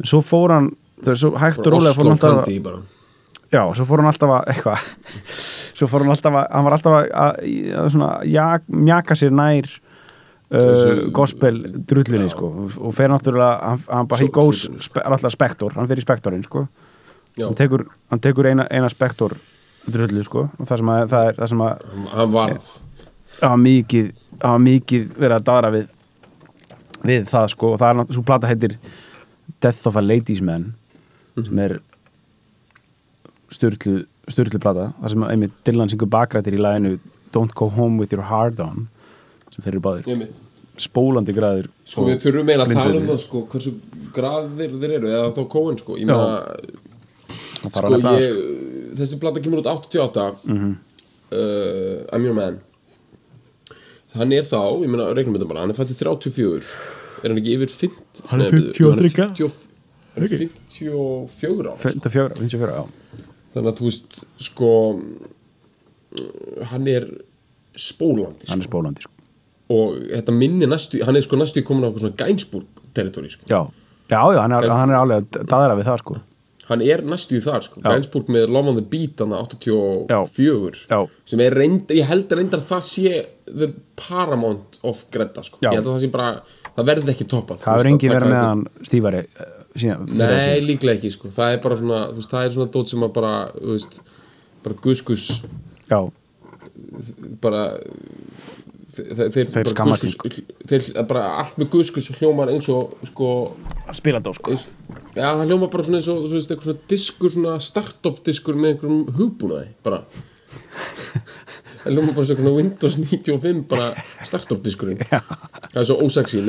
[0.00, 2.98] En svo fór hann það er svo hægt og rólega fór hann alltaf
[3.50, 4.88] já, svo fór hann alltaf að eitthvað.
[5.80, 7.94] Svo fór hann alltaf að, hann var alltaf að, að,
[8.36, 9.68] að mjaka sér nær
[10.52, 12.34] uh, gospel drullunni Já.
[12.34, 12.50] sko.
[12.76, 15.72] Og, fer náttúrulega, hann, hann bara goes, hlutinu, spe, alltaf spektor.
[15.78, 16.66] Hann fer í spektorinn sko.
[17.40, 19.38] Hann tekur, hann tekur eina, eina spektor
[19.88, 20.48] drullu sko.
[20.58, 22.70] Og það sem að, það er, það sem að hann- varð.
[23.40, 25.88] Var mikið, var mikið verið að dara við
[27.04, 28.76] við það sko og það er náttúrulega, svo plata heitir
[29.60, 30.74] Death of a Ladies Man
[31.36, 31.44] Mhm.
[31.46, 31.80] sem er
[33.50, 36.98] styrlu, styrlu plata það sem einmitt Dylan syngur bakrættir í laginu
[37.34, 38.88] Don't Go Home With Your Heart On
[39.54, 40.28] sem þeir eru báðir
[40.80, 43.72] spólandi græður Sko við þurfum meina að tala um það sko, hversu
[44.16, 46.46] graðir þeir eru eða þá kóin sko, ég meina
[47.60, 48.38] sko ég,
[48.98, 50.76] þessi plata kemur út 88 Mhm.
[51.32, 52.60] uh, I'm Your Man
[54.18, 56.70] hann er þá, ég meina regnum þetta bara, hann er fættið 34
[57.20, 58.96] er hann ekki yfir 50 Hann er Nei, byrju, 53.
[58.96, 59.68] hann er 50
[60.14, 64.70] hann er 54 ára 54, 54, já þannig að þú veist sko
[66.70, 67.06] hann er
[67.78, 68.64] spólandi hann sko.
[68.64, 69.12] er spólandi sko.
[69.74, 73.46] og þetta minni næstu hann er sko næstu komin á svona Gainsbourg territory sko.
[73.46, 73.60] já,
[74.10, 76.18] já, já, hann er, hann er alveg daðra við það sko
[76.70, 77.82] hann er næstu í þar sko.
[77.84, 81.00] Gainsbourg með Love on the Beat hann 84 Já.
[81.32, 83.14] sem er reynd, ég held reyndar að það sé
[83.50, 85.58] the paramount of Greta sko.
[85.64, 85.70] Já.
[85.72, 86.30] ég held að það sé bara,
[86.76, 89.24] það verði ekki toppað það engin að verið með hann stífari
[89.74, 91.32] síðan, fyrir Nei, líklega ekki sko.
[91.34, 94.00] það er bara svona, þú veist, það er svona dót sem að bara, þú veist,
[94.64, 95.26] bara guskus
[95.90, 96.00] já,
[97.42, 97.64] bara
[99.08, 103.30] þeir, þeir, skammast guskus, þeir bara allt með guskus hljómar eins og sko,
[103.96, 104.54] spila dó sko.
[104.54, 104.66] eins,
[105.16, 109.16] já það hljómar bara svona eins og veist, svona diskur, svona startup diskur með einhverjum
[109.18, 110.04] hugbúnaði bara.
[111.80, 113.84] Það hljómar bara svona Windows 95 bara
[114.26, 116.42] startup diskurinn það er svo ósexy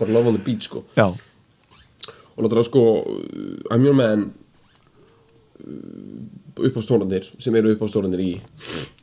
[0.00, 0.82] bara love on the beat sko.
[0.96, 1.06] Já,
[2.34, 2.84] og láta það sko
[3.70, 4.30] I'm your man
[6.60, 8.32] upp á stórandir sem eru upp á stórandir í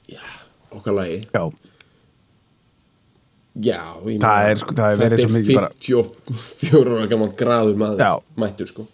[0.10, 0.22] já,
[0.74, 1.22] okkar lagi.
[1.32, 1.48] Já,
[3.62, 3.80] já,
[4.22, 6.04] Það er, sko, það er verið svo mikið bara- þetta er
[6.68, 8.12] 54 ára gaman graður maður Já.
[8.38, 8.86] mættur sko.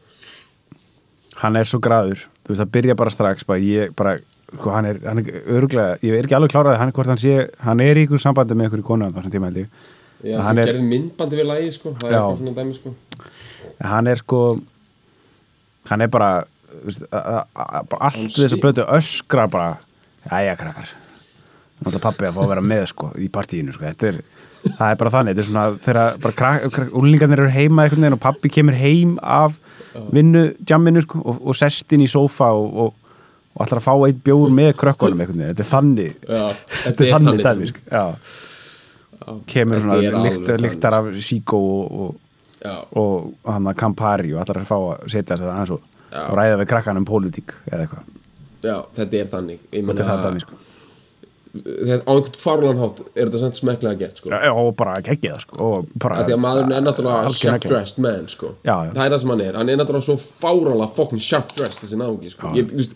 [1.44, 2.22] Hann er svo graður.
[2.44, 4.18] Þú veist, það byrja bara strax bara, ég, bara,
[4.54, 7.80] sko, hann er, hann er öruglega ég er ekki alveg kláraði hann, hann sé hann
[7.82, 9.70] er í ykkur sambandi með ykkur konu á þessum tíma held ég.
[10.24, 12.20] Já, sem er- gerði myndbandi við lagi sko það er Já.
[12.22, 12.96] eitthvað svona dæmi sko.
[13.84, 14.42] Hann er sko
[15.90, 16.30] hann er bara
[16.74, 19.78] þú veist, a- a- a- bara allt þess að blötu öskrar bara
[20.30, 20.88] jæja krakkar
[22.04, 24.20] pappi að fá að vera með sko í partíinu sko, er
[24.64, 29.58] það er bara þannig, er þegar úlingarnir eru heima veginn og pappi kemur heim af
[30.14, 33.20] vinnu, jamminu sko og, og sest inn í sófa og, og,
[33.54, 36.18] og ætlar að fá eitt bjór með krökkunum þetta er þannig.
[36.28, 36.44] Já,
[36.80, 38.04] þetta er þannig dæmi sko.
[39.52, 40.94] kemur svona þannig, sko.
[40.98, 42.20] af síkó og, og
[42.64, 45.88] og hann að Campari og allar að fá að setja þess að aðeins og,
[46.24, 48.06] og ræða við krakkan um pólitík eða eitthvað,
[48.64, 49.66] já, þetta er þannig.
[49.74, 50.60] Þetta er dæmi sko.
[51.54, 55.68] Á einhvern farulan hátt er þetta samt smeklega gert sko Já, og bara geggið sko
[56.02, 57.74] að því að maðurinn er náttúrulega algjör sharp negla.
[57.76, 58.48] dressed man sko.
[58.66, 58.94] Já, já.
[58.96, 62.00] það er það sem hann er hann er náttúrulega svo fáralega fucking sharp dressed þessi
[62.02, 62.50] náungi sko.
[62.58, 62.96] ég, veist,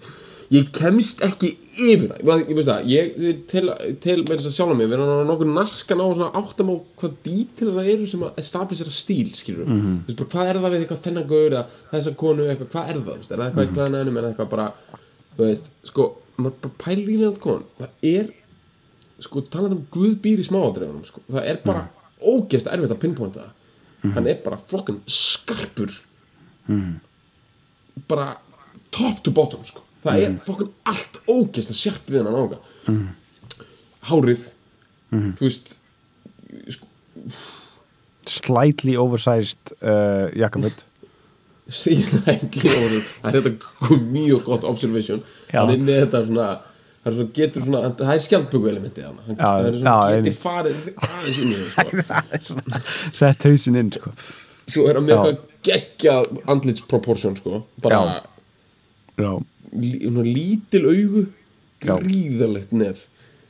[0.50, 3.64] ég kemst ekki yfir það ég, það, ég til,
[4.02, 6.08] til með þess að sjálfa mig við erum nokkuð naskan á
[6.42, 9.82] áttam á hvað dítil það eru sem að establisera stíl mm Mhm.
[9.86, 10.00] -hmm.
[10.08, 12.98] veist, bara, hvað er það við eitthvað þennan gaur eða þessa konu eitthvað, hvað er
[13.06, 13.84] það veist, er það eitthvað mm -hmm.
[13.86, 14.68] eitthvað ennum en eitthvað bara
[15.38, 18.26] veist, sko, maður bara pælir í nefnt kon það er
[19.24, 21.24] sko talað um Guð býr í smáadreifunum sko.
[21.30, 22.10] það er bara mm.
[22.34, 23.54] ógeðst erfitt að pinpointa það.
[24.16, 25.94] Hann er bara fokkin skarpur.
[28.08, 28.28] Bara
[28.94, 29.84] top to bottom sko.
[30.04, 32.60] það er fokkin allt ógeðst að sjarp við hann ánga
[34.08, 34.44] hárið
[35.10, 35.74] þú veist
[36.72, 36.88] sko,
[38.28, 40.84] slightly oversized uh, jakkaföld
[41.68, 45.24] síðanætli orður það er þetta mjög gott observation.
[45.52, 45.60] Já.
[45.60, 46.48] hann er með þetta svona
[47.08, 50.40] það er svona getur svona, það er skjaldböku elementi það er svona já, einmitt.
[50.44, 52.86] farið aðeins inn í það sko.
[53.22, 54.12] sett hausinn inn sko.
[54.68, 57.62] svo er hann með eitthvað geggjað andlitsproportion sko.
[57.84, 58.00] Bara
[59.18, 59.32] Já.
[59.74, 59.92] lí,
[60.28, 61.24] lítil augu
[61.84, 63.06] gríðalegt nef.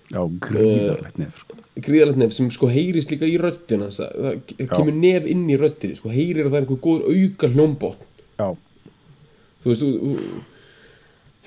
[0.08, 1.58] Já, gríðarlegt nefn sko.
[1.84, 3.90] gríðalegt nef sem sko heyrist líka í röddina.
[3.94, 6.10] Það, það kemur nef inn í röddinni sko.
[6.16, 8.06] Heyrir að það er einhver góður auka hljómbótt
[8.40, 8.48] já,
[9.62, 10.16] þú veist þú,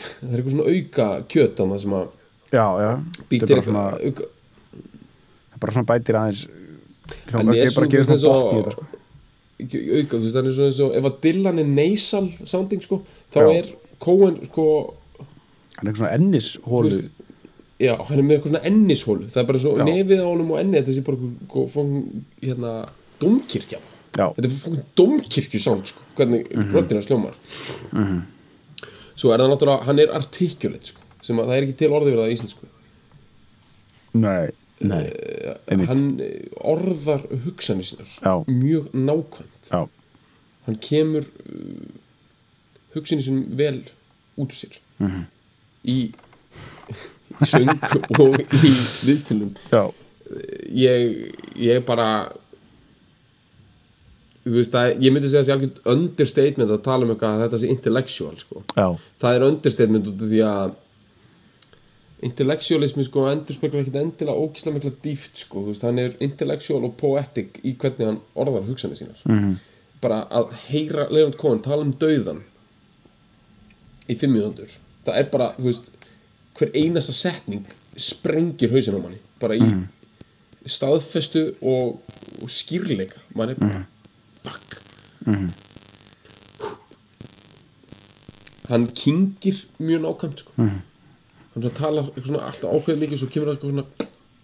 [0.00, 2.06] það er eitthvað svona auka kjöt þannig sem að
[2.50, 2.92] já, já
[3.46, 4.30] svona, eitthvað auka,
[5.60, 8.88] bara svona bætir aðeins er ekki bara svona veist, svona bótt í þetta sko.
[9.60, 13.00] auka, þú veist, hann er svona eins og ef að Dylan er nasal sounding sko,
[13.34, 13.50] þá Já.
[13.58, 14.66] er Cohen sko
[15.76, 16.96] hann er svona ennishólu
[17.80, 19.84] já, hann er með eitthvað svona ennishólu það er bara svo Já.
[19.88, 22.74] nefið á honum og ennið þetta sé bara eitthvað fókum, hérna,
[23.22, 23.80] domkirkja
[24.16, 26.76] þetta er fókum domkirkju sound sko, hvernig mm -hmm.
[26.76, 27.36] röddina sljómar
[29.20, 32.14] svo er það náttúrulega, hann er articulate sko, sem að það er ekki til orðið
[32.14, 32.68] við það í íslensku
[34.20, 35.04] nei, nei
[35.70, 35.88] Einmitt.
[35.90, 38.32] hann eh, orðar hugsanir sínar Já.
[38.48, 39.82] mjög nákvæmt já,
[40.66, 41.90] hann kemur uh,
[42.96, 43.82] hugsanir sínum vel
[44.40, 45.22] út úr sér Mhm.
[45.88, 45.98] í,
[47.40, 47.70] í söng
[48.20, 48.72] og í
[49.06, 49.84] viðtölum já,
[50.68, 52.08] ég, ég bara
[54.44, 58.38] það, ég myndi segja þessi algjörn understatement að tala um eitthvað að þetta sé intellectual
[58.40, 58.62] sko.
[59.20, 60.78] það er understatement út af því að
[62.28, 66.96] intellectualismi sko endur speklar ekkert endilega ógislega mikla dýft sko, veist, hann er intellectual og
[67.00, 69.20] poetic í hvernig hann orðar hugsanir sínar.
[69.24, 69.54] -hmm.
[70.00, 72.42] bara að heyra Leonard Cohen tala um dauðan
[74.08, 74.70] í fimm mínútur.
[75.04, 75.90] Það er bara, þú veist
[76.58, 79.18] hver einasta setning sprengir hausin á manni.
[79.40, 79.84] Bara í
[80.66, 82.00] staðfestu og,
[82.42, 83.86] og skýrleika mann er bara
[84.44, 84.70] fuck
[88.70, 90.52] hann kingir mjög nákvæmt sko.
[90.56, 93.86] hann svo talar svona alltaf ákveðið mikið svo kemur það eitthvað svona,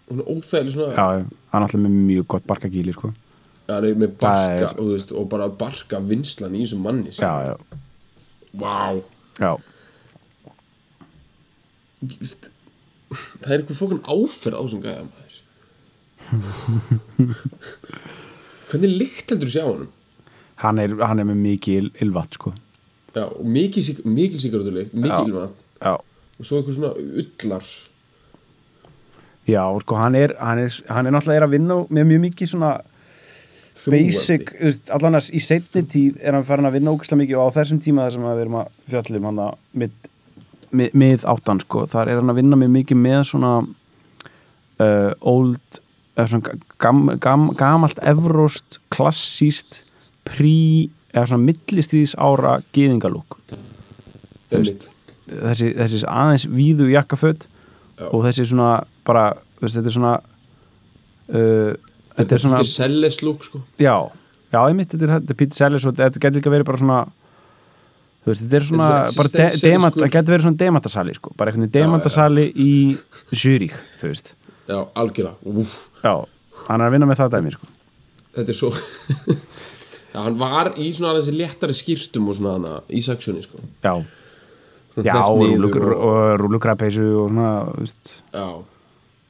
[0.07, 1.05] svona óþægileg svona já,
[1.53, 3.07] hann er alltaf með mjög gott barkagíli sko.
[3.69, 7.11] hann er með barka Það er- og, veist, og bara barka vinslan í þessum manni
[7.15, 7.23] sko.
[7.23, 7.55] já, já,
[8.61, 8.95] wow.
[9.39, 9.51] já
[12.19, 12.49] Vist,
[13.41, 15.25] það er eitthvað fókun áferð á þessum gæða maður
[18.71, 19.89] hvernig lykt heldur þú sjá honum?
[20.63, 22.53] Hann er, hann er með mikið ylvat sko.
[23.13, 25.37] já, og mikið, sík- mikið
[25.81, 27.63] já, og svo eitthvað svona ullar.
[29.47, 32.49] Já, sko, hann er hann er, hann er náttúrulega er að vinna með mjög mikið
[32.51, 32.71] svona
[33.87, 37.39] basic, þú veist, allan að í setni tíð er hann farin að vinna ógæslega mikið
[37.39, 39.51] og á þessum tíma þar sem við erum að fjallum hann að
[39.81, 39.91] mið,
[40.81, 45.79] mið, mið áttan sko, þar er hann að vinna með mikið með svona uh, old
[46.17, 49.81] eða svona gam, gam, gamalt evróst, klassíst
[50.27, 53.37] prí, eða svona millistrýðs ára gýðingalúk
[54.51, 57.45] þessi, þessi aðeins víðu jakkaföt
[57.97, 58.07] Já.
[58.11, 58.71] og þessi svona
[59.07, 59.29] bara,
[59.61, 61.71] veist, þetta er svona uh,
[62.17, 63.61] þetta er svona þetta er selles lúk sko.
[63.81, 63.95] Já,
[64.53, 66.99] já, þetta er, þetta er Peter Sellers og þetta getur líka verið bara svona
[68.27, 71.67] veist, þetta er svona Þetta bara demant, það getur verið svona demantasali sko, bara einhvern
[71.67, 72.73] veginn demantasali í
[73.33, 74.35] Zürich, þú veist
[74.67, 76.13] já, algjörlega, úf já,
[76.67, 77.71] hann er að vinna með það dæmi sko.
[78.37, 78.71] þetta er svo
[80.13, 83.61] já, hann var í svona aðeins léttari skýrstum og svona hana í seksjoni sko.
[83.83, 83.93] Já,
[84.97, 86.87] já, hneppt
[87.21, 88.17] og svona, veist.
[88.33, 88.47] Já.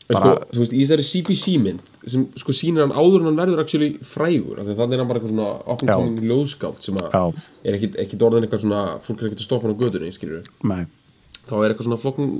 [0.08, 3.42] En sko, þú veist, í þessari CBC mynd sem sko sýnir hann áður en hann
[3.42, 7.18] verður actually frægur, því að þannig er hann bara eitthvað svona coming ljóðskáld sem að
[7.68, 10.86] er ekkit, orðin eitthvað svona fólk er ekkit að stoppa hann á gödunni, skilur nei,
[11.42, 12.32] þá er eitthvað svona fokkin,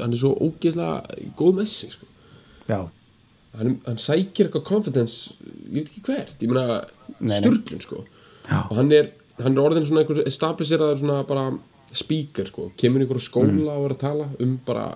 [0.00, 2.08] hann er svo ógeðslega góð með sig, sko
[2.68, 2.80] já,
[3.58, 5.34] hann, hann sækir eitthvað confidence
[5.68, 6.80] ég veit ekki hvert, ég meina
[7.20, 7.36] nei.
[7.38, 8.04] styrlun sko
[8.48, 8.58] Já.
[8.68, 9.10] og hann er,
[9.42, 11.46] hann er orðin svona einhver establiseraður svona bara
[11.92, 13.68] speaker sko, kemur í einhverju skóla Mm.
[13.68, 14.86] og er að tala um bara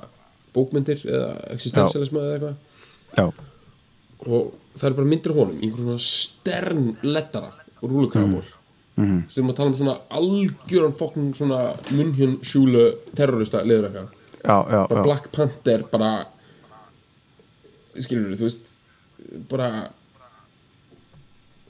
[0.57, 2.57] bókmyndir eða existentialisma eða eitthvað
[3.19, 3.27] já,
[4.27, 7.51] og það er bara myndir honum í einhverjum svona stern lettara
[7.83, 8.63] og rúlukrafaból mm.
[8.97, 9.19] Mhm.
[9.29, 11.59] svo við erum að tala um svona algjöran fokkin svona
[11.93, 14.09] munnhjön sjúlu terrorista liður eitthvað
[14.47, 15.03] bara já.
[15.05, 16.11] Black Panther bara
[18.05, 18.73] skilur þú veist
[19.51, 19.71] bara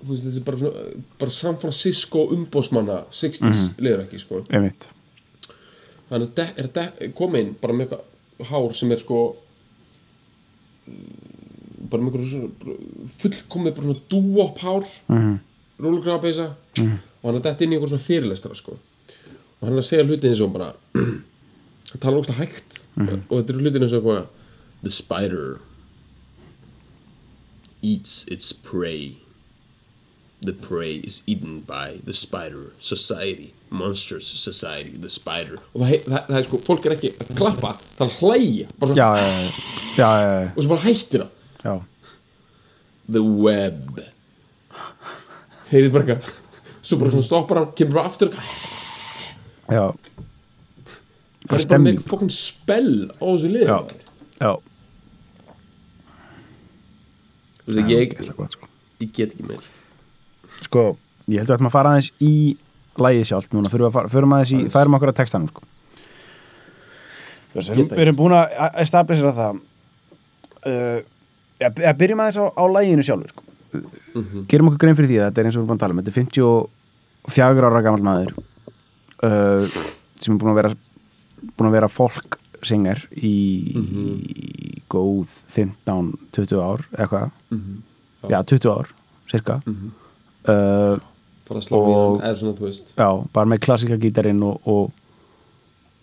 [0.00, 0.84] þú veist þessi bara svona
[1.20, 4.42] bara San Francisco umbósmanna 60s mm liður ekki sko.
[4.50, 4.88] Einmitt.
[6.10, 9.20] Þannig að er de, komin bara með eitthvað hár sem er sko
[11.90, 15.38] bara með eitthvað fullkomið bara svona dúop hár mm -hmm.
[15.78, 16.98] rúlugrafabeysa mm.
[17.22, 18.78] og hann er dett inn í eitthvað svona fyrirlestara sko.
[19.60, 23.52] Og hann er að segja hluti eins og bara hann talar ógst hægt og þetta
[23.52, 24.26] eru hlutin eins og eitthvað
[24.82, 25.58] the spider
[27.92, 29.16] eats its prey.
[30.42, 35.58] The prey is eaten by the spider society Monsters society, the spider.
[35.74, 38.96] Og það, það, það er sko, fólk er ekki að klappa það er hlæja bara
[38.96, 39.30] já, já,
[39.96, 41.32] já, já, og svo bara hættir það.
[41.66, 41.74] Já.
[43.16, 44.00] the web.
[45.72, 46.30] Heyrið bara eitthvað?
[46.86, 48.54] Svo bara svona stoppar hann, kemur bara aftur eitthvað.
[49.66, 49.84] Já.
[51.50, 53.78] hann er bara með fokkin spell á þessu lið Já.
[54.38, 54.52] já.
[57.66, 58.68] Þú veist, ég, gott, sko.
[59.02, 60.84] ég get ekki með þessu sko,
[61.28, 62.34] ég held að að fara aðeins í
[62.96, 65.66] lægið sjálft núna, fyrir að fara, fyrir aðeins í, færum okkur að textanum sko.
[67.56, 69.60] Við, erum búin að establisera það
[70.68, 70.98] uh,
[71.60, 73.46] ja, ja, byrjum aðeins á, á læginu sjálfu sko.
[74.50, 75.96] gerum okkur grein fyrir því að þetta er eins og við erum búin að tala
[75.96, 76.02] um.
[76.02, 76.18] Þetta er
[77.36, 79.78] 54 ára gammal maður uh,
[80.20, 80.74] sem er búin að vera
[81.56, 81.90] búin að vera
[82.66, 83.30] folksinger í,
[83.78, 87.30] í góð 15-20 ár eitthvað.
[88.26, 88.88] Já, 20 ár,
[89.30, 89.60] cirka.
[90.46, 90.98] Uh,
[91.46, 92.92] fara að slá í hann eða svona, þú veist.
[92.98, 94.92] Já, bara með klassika gítarinn og, og,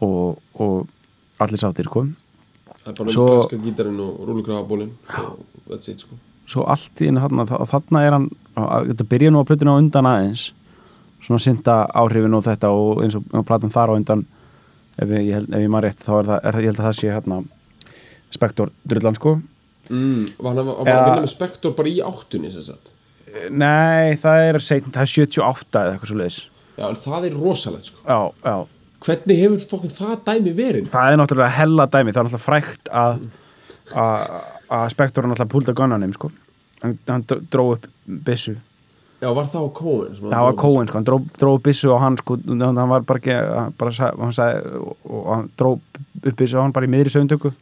[0.03, 2.05] og, og allir sáttir, sko.
[2.84, 6.18] Bara með klaska gítarinn og rúlugrafabólin og that's it sko.
[6.47, 8.30] Svo allt í þarna, þa- þarna er hann
[8.89, 10.49] þetta byrja nú að plötuna á undan aðeins.
[11.24, 14.26] Svona synda áhrifin og þetta og eins og platan þar á undan
[15.02, 17.12] ef ég, ef ég maður rétt þá er það, er, ég held að það sé
[17.12, 17.41] hérna
[18.34, 19.36] Spektor drullan sko.
[19.89, 22.94] Mm, og hann var, að vinna með spektor bara í áttunni sem sagt?
[23.52, 26.38] Nei, það er seint, það er 78 eða eitthvað svo leiðis
[26.78, 28.00] já, en það er rosalegt sko.
[28.08, 28.56] já, já,
[29.04, 30.88] hvernig hefur fokkin það dæmi verið?
[30.94, 33.26] Það er náttúrulega hella dæmi, það er náttúrulega frækt að
[33.94, 36.32] að Spektor er náttúrulega púlda gunnanim sko.
[36.84, 38.56] Hann, hann dró upp byssu
[39.24, 42.17] já, var það á Cohen það var Cohen sko, hann dró, dró byssu og hann
[42.19, 43.38] sko, hann var bara ekki
[43.80, 44.82] bara hann sagði
[45.30, 47.53] hann dró upp byssu og hann bara í miðri sögundöku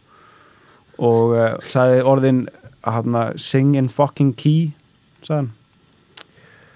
[1.01, 2.45] og uh, sagði orðin
[2.82, 4.72] að hann sing in fucking key
[5.22, 5.51] sagði hann,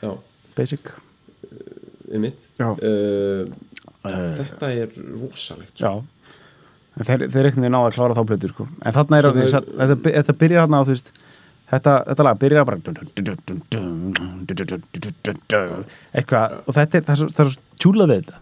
[0.01, 0.11] já,
[0.57, 0.91] basic.
[2.13, 2.51] Einmitt.
[2.59, 2.69] Já.
[2.69, 3.53] uh,
[4.05, 6.03] þetta er rosalegt sko.
[7.01, 8.67] þeir, þeir veginn náða að klára þá plötu sko.
[8.85, 11.15] en þarna er þetta byrjar hann á þú veist
[11.75, 12.77] þetta, þetta lag byrjar bara
[16.15, 18.37] eitthvað og þetta er, það er svo, er tjúlað við þetta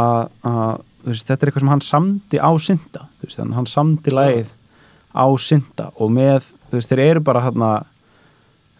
[0.00, 0.72] að, að
[1.10, 4.54] þetta er eitthvað sem hann samdi á synda veist, að hann samdi lagið
[5.10, 7.66] á synda og með, þú veist, þeir eru bara hann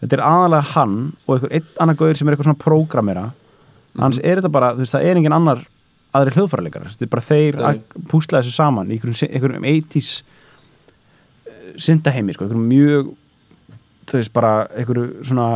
[0.01, 3.27] þetta er aðalega hann og einhver einn annar gauður sem er eitthvað svona prógramera
[3.99, 5.65] hans er þetta bara, þú veist, það er engin annar
[6.15, 7.81] aðri hljóðfæraleikar, þetta er bara þeir að
[8.11, 10.13] púsla þessu saman í einhverjum, einhverjum 80s
[11.79, 13.11] syndaheimi, sko, einhverjum mjög
[14.11, 15.47] þú veist, bara einhverju svona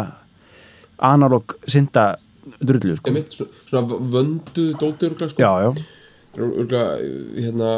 [1.03, 2.15] analog synda
[2.61, 3.09] drullu, sko.
[3.11, 5.41] Einmitt, svona, svona vöndu dóti örgla sko.
[5.41, 5.69] já, já,
[6.39, 6.83] örgla,
[7.35, 7.71] hérna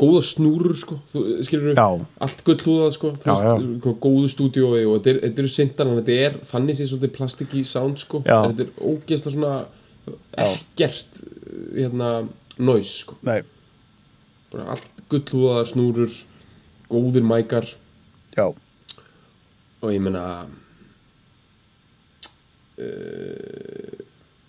[0.00, 5.20] góða snúrur sko þú, skilur allt gull húðað sko veist, góðu stúdíói og þetta er-
[5.44, 9.52] eru sindan þetta er, þannig sé svolítið plastiki sound sko, þetta er ógeðslega svona
[10.40, 11.20] ekkert
[11.76, 12.08] hérna,
[12.58, 13.18] noise sko.
[13.28, 13.42] Nei,
[14.50, 16.16] bara allt gull húðaðar snúrur
[16.90, 17.68] góðir mækar.
[18.34, 18.48] Já
[19.82, 20.24] og ég meina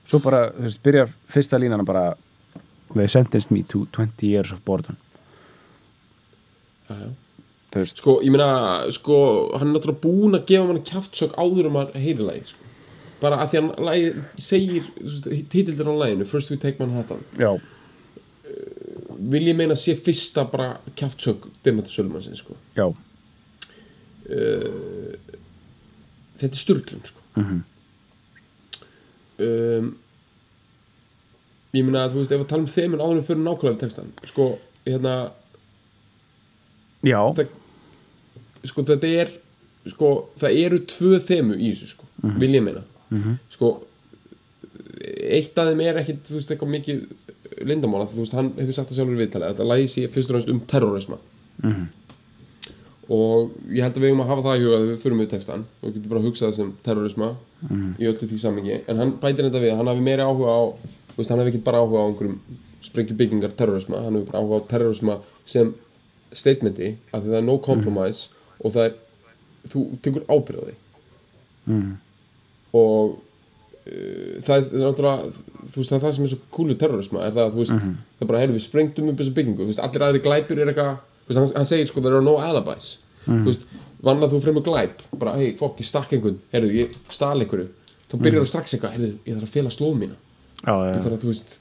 [0.10, 2.14] svo bara, þú veist, byrjar fyrsta línana bara
[2.96, 4.98] they sentenced me to 20 years of boredom.
[6.90, 7.10] Já, já.
[7.74, 8.50] þú veist, sko, ég meina,
[8.94, 9.18] sko
[9.58, 12.70] hann er náttúrulega búinn að gefa mann kjaftsök áður um að heyri lagið sko.
[13.20, 14.88] Bara að því hann lagið, segir
[15.52, 17.22] titildir á laginu, First We Take Manhattan.
[17.38, 17.52] Já,
[19.20, 22.58] vil ég meina sé fyrsta bara kjaftsök Demeter Sölmansson sko.
[22.78, 22.90] Já
[26.40, 27.22] þetta er sturglum sko.
[27.40, 27.60] Mhm.
[29.40, 29.92] um,
[31.78, 33.82] ég meina að þú veist ef að tala um þeim en áður en fyrir nákvæmlega
[33.84, 34.48] textan sko,
[34.88, 35.14] hérna
[37.06, 37.52] já, það,
[38.72, 39.36] sko þetta er
[39.94, 40.10] sko,
[40.42, 42.40] það eru tvö þemu í þessu sko, Mhm.
[42.42, 42.84] vil ég meina
[43.54, 43.70] sko
[45.30, 47.06] eitt af þeim er ekkit, þú veist, eitthvað mikið
[47.66, 50.30] lindamála, þú veist, hann hefur sagt það sjálfur í viðtali að þetta lægi sér fyrst
[50.30, 51.18] og næst um terrorisma
[51.64, 51.88] Mhm.
[53.10, 55.30] Og ég held að við eigum að hafa það í huga þegar við förum við
[55.34, 57.30] textan og getum bara að hugsa það sem terrorisma
[57.60, 57.96] Mhm.
[58.00, 60.60] í öllu því sammingi en hann bætir þetta við, hann hafi meiri áhuga á
[61.18, 62.38] veist, hann hefur ekki bara áhuga á einhverjum
[62.88, 65.74] sprengjubyggingar terrorisma, hann hefur bara áhuga á terrorisma sem
[66.32, 68.30] statementi að því það er no compromise
[68.64, 68.94] og það er
[69.74, 70.78] þú tekur ábyrða því
[71.74, 71.92] mm.
[72.80, 73.18] og
[73.92, 77.36] uh, það er náttúrulega þú veist það er það sem er svo kúlu terrorisma er
[77.36, 79.84] það að þú veist, það er bara heyrðu við sprengtum upp þessu byggingu, þú veist,
[79.84, 80.96] allir aðri glæpur er eitthvað
[81.38, 83.00] hann, hann segir sko, there are no alibis.
[83.28, 83.66] Þú veist,
[84.02, 87.68] vann að þú fremur glæp bara, hei, fokk, ég stakk einhvern, heyrðu, ég stál einhverju.
[88.10, 90.16] Þá byrjar þú strax eitthvað, heyrðu, ég þarf að fela slóð mína.
[90.64, 91.60] Já, ég þarf að, þú veist,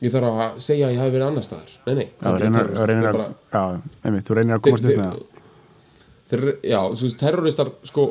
[0.00, 3.10] ég þarf að segja að ég hafi verið annar staðar, nei, nei, já, reynir, reynir,
[3.10, 8.06] bara- já, einmitt, þú reynir að komast upp með það já, þú veist, terroristar sko,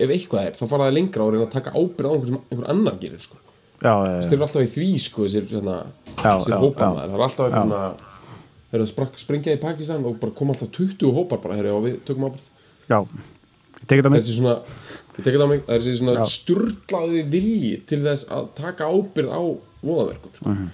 [0.00, 2.38] ef eitthvað er, þá fara það lengra og reyna að taka ábyrð á einhver sem
[2.50, 3.36] einhver annar gerir sko.
[3.80, 3.92] já,
[4.26, 5.76] þeir eru alltaf í því sko, þessir, hérna,
[6.20, 6.34] já.
[6.92, 8.09] maður, það er alltaf eitthvað svona
[8.70, 8.92] þeir eru að
[9.24, 12.48] springja í Pakistan og bara koma alltaf 20 hópar bara, herri, og við tökum ábyrð
[12.90, 12.98] já,
[13.80, 14.56] ég með þessi svona,
[15.16, 16.24] ég tekið það á mig það er þessi svona Já.
[16.34, 19.40] sturlaði vilji til þess að taka ábyrð á
[19.82, 20.48] voðaverkum sko.
[20.54, 20.70] Mhm.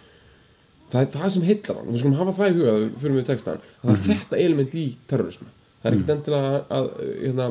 [0.93, 3.17] það er það sem heillar hann við skulum hafa það í huga þegar við fyrir
[3.21, 4.11] við textan að það Mhm.
[4.11, 5.49] er þetta element í terrorismu
[5.83, 6.87] það er ekkert endilega að, að
[7.27, 7.49] hérna,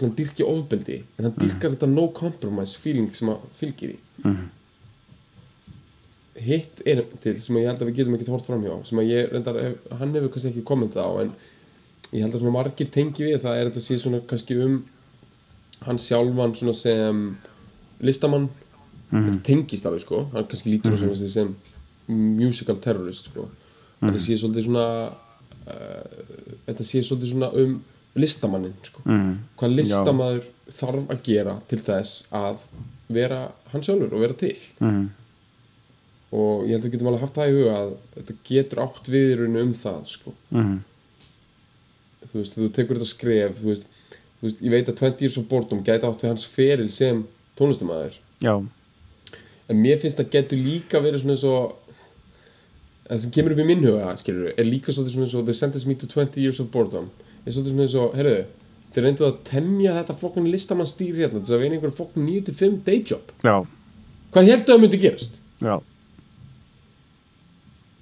[0.00, 1.40] allan dyrki ofbeldi en hann Mhm.
[1.44, 3.98] dyrkar þetta no compromise feeling sem að fylgir í
[6.44, 9.10] hitt er til sem ég held að við getum ekkert hort fram hjá sem að
[9.10, 9.58] ég reyndar,
[9.98, 11.34] hann hefur kannski ekki kommentað á en
[12.12, 14.80] ég held að svona margir tengi við það er þetta sé svona kannski um
[15.86, 17.22] hann sjálfan svona sem
[18.04, 18.48] listamann
[19.10, 20.24] þetta tengist alveg sko.
[20.34, 21.28] Hann kannski lítur mm -hmm.
[21.28, 21.56] sem
[22.08, 23.48] musical terrorist sko.
[24.00, 24.86] Þetta sé svolítið svona
[25.66, 26.04] uh,
[26.66, 27.82] þetta sé svolítið svona um
[28.14, 29.02] listamannin sko.
[29.04, 29.38] Mm.
[29.56, 32.56] hvað listamaður þarf að gera til þess að
[33.08, 34.56] vera hann sjálfur og vera til.
[34.80, 35.10] Mm.
[36.30, 39.10] Og ég held að við getum alveg haft það í huga að þetta getur átt
[39.10, 40.34] við í rauninu um það sko.
[40.54, 40.76] Mm.
[42.30, 43.88] þú veist, þú tekur þetta skref þú veist,
[44.38, 47.24] þú veist, ég veit að 20 years of boredom gæti átt við hans feril sem
[47.58, 48.54] tónlistamæður já,
[49.70, 51.76] en mér finnst það getur líka verið svona eins og
[53.10, 55.88] það sem kemur upp í minn huga skilur er líka svona eins og they sentence
[55.88, 57.10] me to 20 years of boredom
[57.42, 58.44] er svona eins og, heyrðu
[58.94, 62.80] þeir reyndu að temja þetta fokkin listamann stýr hérna þess að vera einhver fokkin 9-5
[62.86, 63.56] dayjob já,
[64.34, 65.40] hvað heldur það myndi gerast?
[65.62, 65.74] já,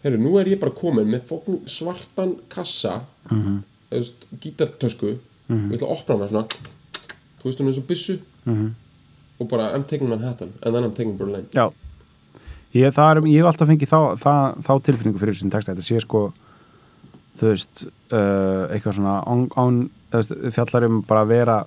[0.03, 1.33] Herru, nú er ég bara komin með
[1.67, 3.41] svartan kassa mm.
[3.43, 4.13] -hmm.
[4.41, 5.07] gítartösku
[5.49, 6.47] og ég ætla að opna hana svona
[7.39, 8.75] þú veist hún eins og byssu Mhm.
[9.41, 11.73] og bara I'm taking Manhattan and then I'm taking Berlin já.
[12.75, 16.01] Ég, er, ég hef alltaf fengið þá, það, þá tilfinningu fyrir þessum texta, þetta sé
[16.01, 16.33] sko
[17.39, 21.59] þú veist uh, eitthvað svona on, on, veist, fjallar um bara að vera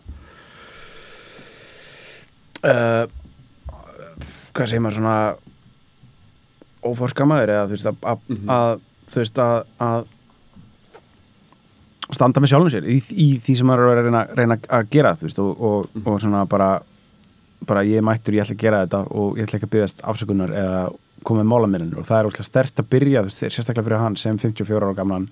[2.64, 3.06] uh,
[4.54, 5.16] hvað segir maður svona
[6.86, 8.18] óforskamaður eða þú veist að, að,
[8.56, 8.74] að
[9.12, 9.58] þú veist að,
[9.88, 10.10] að
[12.12, 15.14] standa með sjálfum sér í, í því sem maður er að reyna, reyna að gera
[15.20, 16.72] þú veist og, og, og svona bara
[17.70, 20.54] bara ég mættur, ég ætla að gera þetta og ég ætla ekki að byggðast afsökunar
[20.58, 20.80] eða
[21.28, 24.18] koma með málamenninu og það er óslega stert að byrja þú veist, sérstaklega fyrir hann
[24.18, 25.28] sem 54 ára gamlan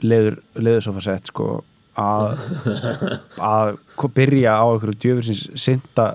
[0.00, 1.50] leður, leðursofa sett sko
[2.00, 2.40] að
[3.52, 3.74] að
[4.16, 6.08] byrja á einhverju djöfursins synda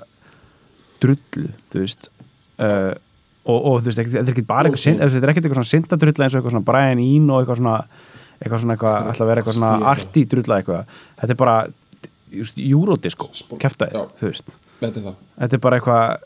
[1.03, 2.09] drullu þú veist
[2.57, 2.95] uh,
[3.45, 5.59] og, og þú veist, ekki- þetta er ekki bara eitthvað synd- þetta er ekkert eitthvað
[5.61, 7.75] svona synda drulla eins og eitthvað svona Brian Eno eitthvað svona
[8.35, 10.95] eitthvað svona eitthvað, ætla að vera eitthvað svona arti drulla eitthvað.
[11.21, 11.57] Þetta er bara
[12.35, 12.57] just,
[13.39, 14.55] Spor- kæftæði þú veist.
[14.81, 15.05] Þetta er
[15.39, 16.17] þetta er bara eitthvað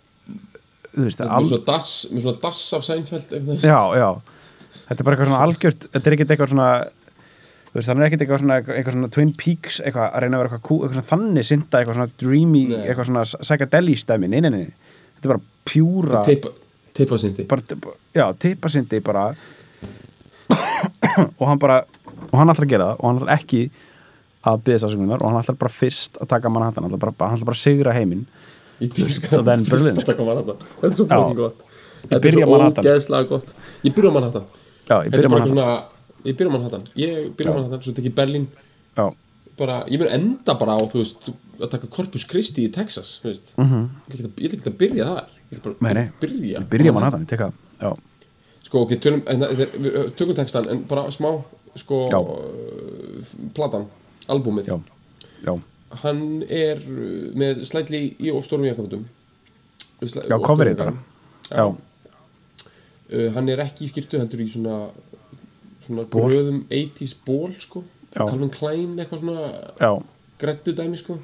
[0.96, 3.62] þú veist, með al, svona dass, með svona dass af Seinfeld eitthvað.
[3.62, 4.10] já, já.
[4.90, 6.70] Þetta er bara eitthvað svona algjört þetta er ekkert eitthvað svona
[7.70, 10.42] þú veist, það er ekkert eitthvað svona, eitthvað svona Twin Peaks eitthvað að reyna að
[10.42, 12.80] vera eitthvað, eitthvað svona þannig synda, eitthvað svona dreamy, Nei.
[12.90, 14.66] eitthvað svona psychedelic stæmi, nei, nei, nei.
[15.20, 16.24] Þetta er bara pjúra
[16.94, 19.26] teipa, teipa sindi bara, já, tippasindi bara.
[21.40, 21.84] Og hann bara
[22.30, 23.62] og hann ætlar að gera það og hann ætlar ekki
[24.50, 27.38] að byggðast ásökunar og hann ætlar bara fyrst að taka mann hann ætlar bara, hann
[27.38, 28.26] ætlar bara að sigra heiminn.
[28.80, 29.98] Dýrka Og then Berlin.
[30.00, 30.62] Þetta kom Manhattan.
[30.80, 31.16] Þetta er svo Já.
[31.20, 31.64] fokkin gott.
[32.10, 33.56] Þetta er svo ógeðslega gott.
[33.84, 34.12] Ég byrja
[34.90, 35.68] já, ég Þetta er bara mann eitthvað hann svona
[36.26, 36.86] Ég byrja á Manhattan.
[36.96, 38.48] Ég byrja á Manhattan Svo tek ég Berlín.
[38.96, 39.06] Já,
[39.60, 41.30] bara, Ég mun enda bara á Þú veist
[41.60, 43.52] Að taka Corpus Christi í Texas Þú veist.
[43.60, 46.62] Ekki að- ég ætla ekki að byrja þar Ég ætla bara að byrja.
[46.70, 47.52] Byrja mann hann, ég teka
[48.70, 51.32] Sko, ok, við tökum textan en bara smá,
[51.80, 52.04] sko,
[53.58, 53.88] platan,
[54.30, 54.68] albúmið.
[54.70, 54.78] já,
[55.48, 55.54] já.
[56.04, 56.78] Hann er
[57.40, 59.06] með slætli í ofstórum jakkafutum.
[60.02, 60.94] já, coverið bara.
[61.50, 61.76] já,
[63.10, 64.92] Uh, hann er ekki í skýrtu heldur í svona,
[65.82, 67.82] svona gröðum 80s ból, sko.
[68.14, 69.48] Calvin Klein, eitthvað svona
[69.80, 69.90] já,
[70.38, 71.18] grættu dæmi, sko.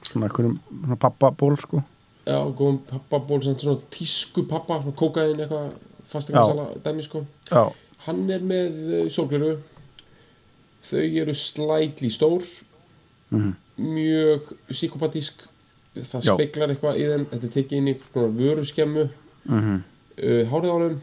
[0.00, 1.82] svona svona pappaból sko
[2.26, 5.74] Já, góðum pappaból, svona, svona tísku pappa, svona kókaðin, eitthvað
[6.10, 7.22] fastegnarsala dæmi, sko.
[7.50, 7.68] já,
[8.06, 9.56] Hann er með uh, sólgleru
[10.86, 12.44] Þau eru slætli stór
[13.76, 15.42] Mjög psykopatísk.
[15.96, 16.34] Það Já.
[16.34, 19.06] speiklar eitthvað í þeim Þetta tekið inn í einhvers konar vöruskemmu
[19.50, 19.80] mhm,
[20.20, 21.00] uh, Hárið á þeim.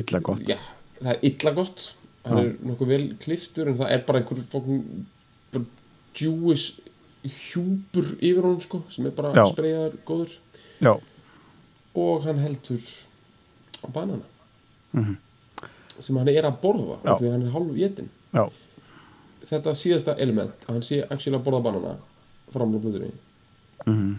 [0.00, 0.44] Illa gott.
[0.48, 0.58] Já,
[1.00, 1.86] það er illa gott.
[2.26, 2.44] Hann Já.
[2.44, 4.82] er nokkuð vel kliftur En það er bara einhver fókn
[5.54, 5.64] bara
[6.18, 6.80] Jewish
[7.24, 9.44] hjúpur yfir honum sko Sem er bara Já.
[9.52, 10.36] spreyjaður góður.
[10.80, 10.94] Já,
[11.94, 12.80] Og hann heldur
[13.92, 14.22] banana.
[14.94, 15.16] Mhm.
[15.98, 17.00] Sem hann er að borða.
[17.18, 18.08] Því hann er hálf étin.
[18.32, 18.46] Já,
[19.50, 21.96] þetta síðasta element að hann sé actually að borða banana
[22.52, 23.10] fram á blöðunni
[23.86, 24.18] mhm,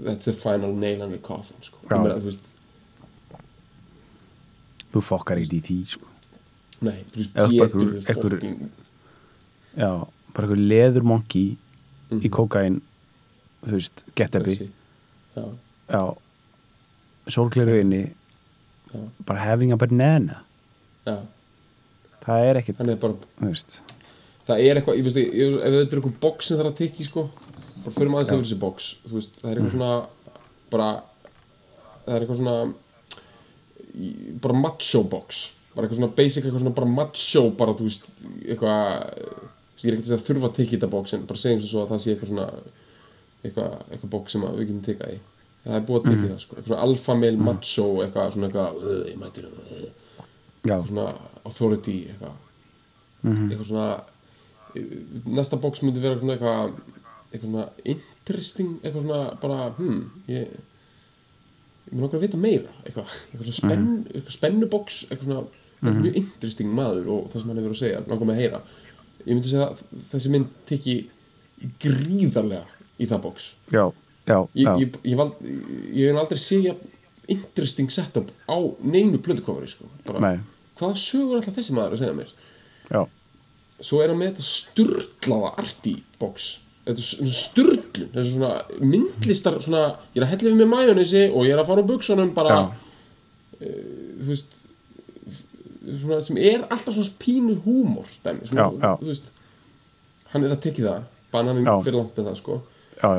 [0.00, 1.78] that's the final nail in the coffin sko.
[1.90, 2.50] Meina, þú veist,
[4.94, 6.06] þú fokkar í því sko.
[6.80, 8.70] Nei, þú getur þið einhver- fokkin
[9.76, 9.90] já,
[10.34, 11.44] bara einhver leður monki
[12.10, 12.30] í Mhm.
[12.34, 12.80] kókain
[13.64, 14.56] þú veist, get-epi
[15.36, 15.44] já,
[15.90, 16.00] já,
[17.28, 18.02] sólgleru inni
[18.94, 20.42] já, bara having a banana.
[21.06, 21.18] Já,
[22.24, 23.14] það er hann er bara
[24.48, 27.06] það er eitthvað, ég veist, ég, ef þetta er eitthvað box sem þarf að tekja
[27.06, 27.30] sko,
[27.84, 30.06] bara fyrir maður yfir þessi box þú veist, það er eitthvað svona
[30.70, 30.88] bara,
[32.06, 32.74] það er eitthvað svona
[34.40, 35.40] bara macho box
[35.74, 38.10] bara eitthvað svona basic, eitthvað svona bara macho bara, þú veist,
[38.42, 38.80] eitthvað
[39.80, 42.14] ég er ekkert að þurfa að tekja þetta en bara segjum svo að það sé
[42.14, 42.46] eitthvað svona
[43.40, 45.18] eitthvað, eitthvað box sem við getum tekað í.
[45.64, 48.78] Það er búið að tekja það, sko, eitthvað svona alpha male macho, eitthvað svona eitthvað
[48.84, 49.10] uh,
[50.70, 51.06] já, svona
[51.48, 52.40] authority eitthvað.
[53.20, 53.88] Eitthvað svona
[54.74, 54.96] eh,
[55.28, 56.74] næsta bóks myndi vera eitthvað
[57.30, 60.02] eitthvað svona interesting eitthvað svona bara hmm,
[60.32, 62.76] ég ég mér langar að vita meira.
[62.84, 65.46] Eitthvað, eitthvað svona spenn, eitthvað spennubóks eitthvað svona
[65.80, 68.60] eitthvað mjög interesting maður og það sem hann hefur að segja langar mig að heyra
[69.24, 70.96] ég myndi segja að þessi mynd teki
[71.82, 72.64] gríðarlega
[73.00, 73.84] í það bóks já,
[74.28, 75.20] já, já, ég, ég,
[75.96, 76.76] ég hef aldrei segja
[77.30, 79.86] interesting setup á neinu plötukofari sko.
[80.80, 82.32] hvaða sögur alltaf þessi maður að segja mér?
[82.90, 83.02] Já,
[83.80, 86.50] svo er hann með þetta sturlaða arti box.
[86.86, 89.82] Þetta er svona sturlun þessi svona myndlistar svona,
[90.14, 92.56] ég er að hella við með majónesi og ég er að fara á buksunum bara
[92.64, 92.72] uh,
[93.60, 94.59] þú veist
[95.98, 99.06] svona, sem er alltaf svona pínur húmor dæmi, svona, Já, já.
[99.08, 99.30] veist
[100.32, 101.74] hann er að tekja það, bananin Já.
[101.84, 102.58] fyrir langt með það sko.
[103.02, 103.10] Já,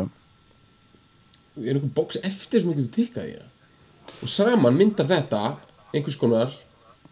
[1.62, 3.48] er einhver box eftir sem þú getur tikkað í það?
[4.22, 5.42] Og saman myndar þetta
[5.94, 6.54] einhvers konar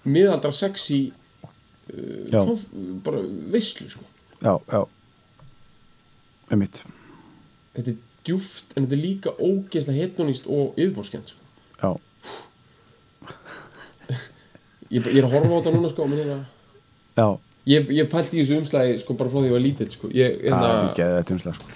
[0.07, 0.99] miðaldra sexy
[1.89, 2.67] já, konf,
[3.03, 4.05] bara veislu sko.
[4.43, 4.85] Já, já.
[6.49, 6.83] Einmitt,
[7.75, 11.43] þetta er djúft en þetta er líka ógeðslega hedonist og yfirbórskend sko.
[11.81, 11.89] já,
[14.89, 16.11] ég, ég er að horfa á þetta núna sko að
[17.69, 20.09] Ég, ég pælti í þessu umslæði sko bara frá því ég var lítill sko.
[20.15, 21.73] ég, hérna, ekki þetta umslag sko.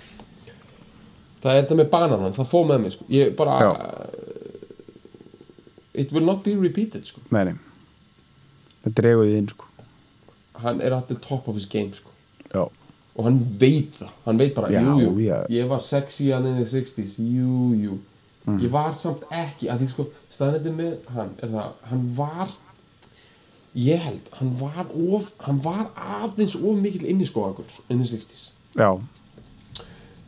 [1.44, 3.06] það er þetta með bananan, það fóð með mig sko.
[3.14, 3.72] ég bara Já.
[5.94, 7.22] it will not be repeated sko.
[7.30, 7.44] nei
[8.86, 8.96] það
[9.28, 9.70] því inn sko.
[10.64, 12.10] hann er the top of his game sko.
[12.54, 12.64] já,
[13.16, 15.14] og hann veit það, hann veit bara Já, jú,
[15.54, 18.00] ég var sexy hann in the 60s, jú, jú
[18.44, 18.58] Mm.
[18.60, 22.50] ég var samt ekki, að því sko staðnættið með hann er það, hann var
[23.74, 28.90] ég held, hann var of, hann var aðeins of mikill inniskóakur in the 60s já,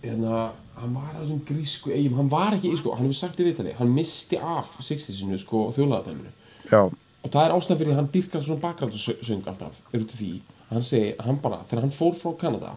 [0.02, 3.42] hérna, hann var að þessum grísku eigum, hann var ekki í sko, hann hefur sagt
[3.42, 6.34] í viðtali, hann misti af 60-sinu sko þjólaðadæminu
[6.72, 6.90] já,
[7.26, 10.20] og það er ástæðan fyrir því að hann dyrkar svona bakgrændasöng alltaf, er út af
[10.20, 10.32] því.
[10.70, 12.76] Hann segir, hann bara, þegar hann fór frá Kanada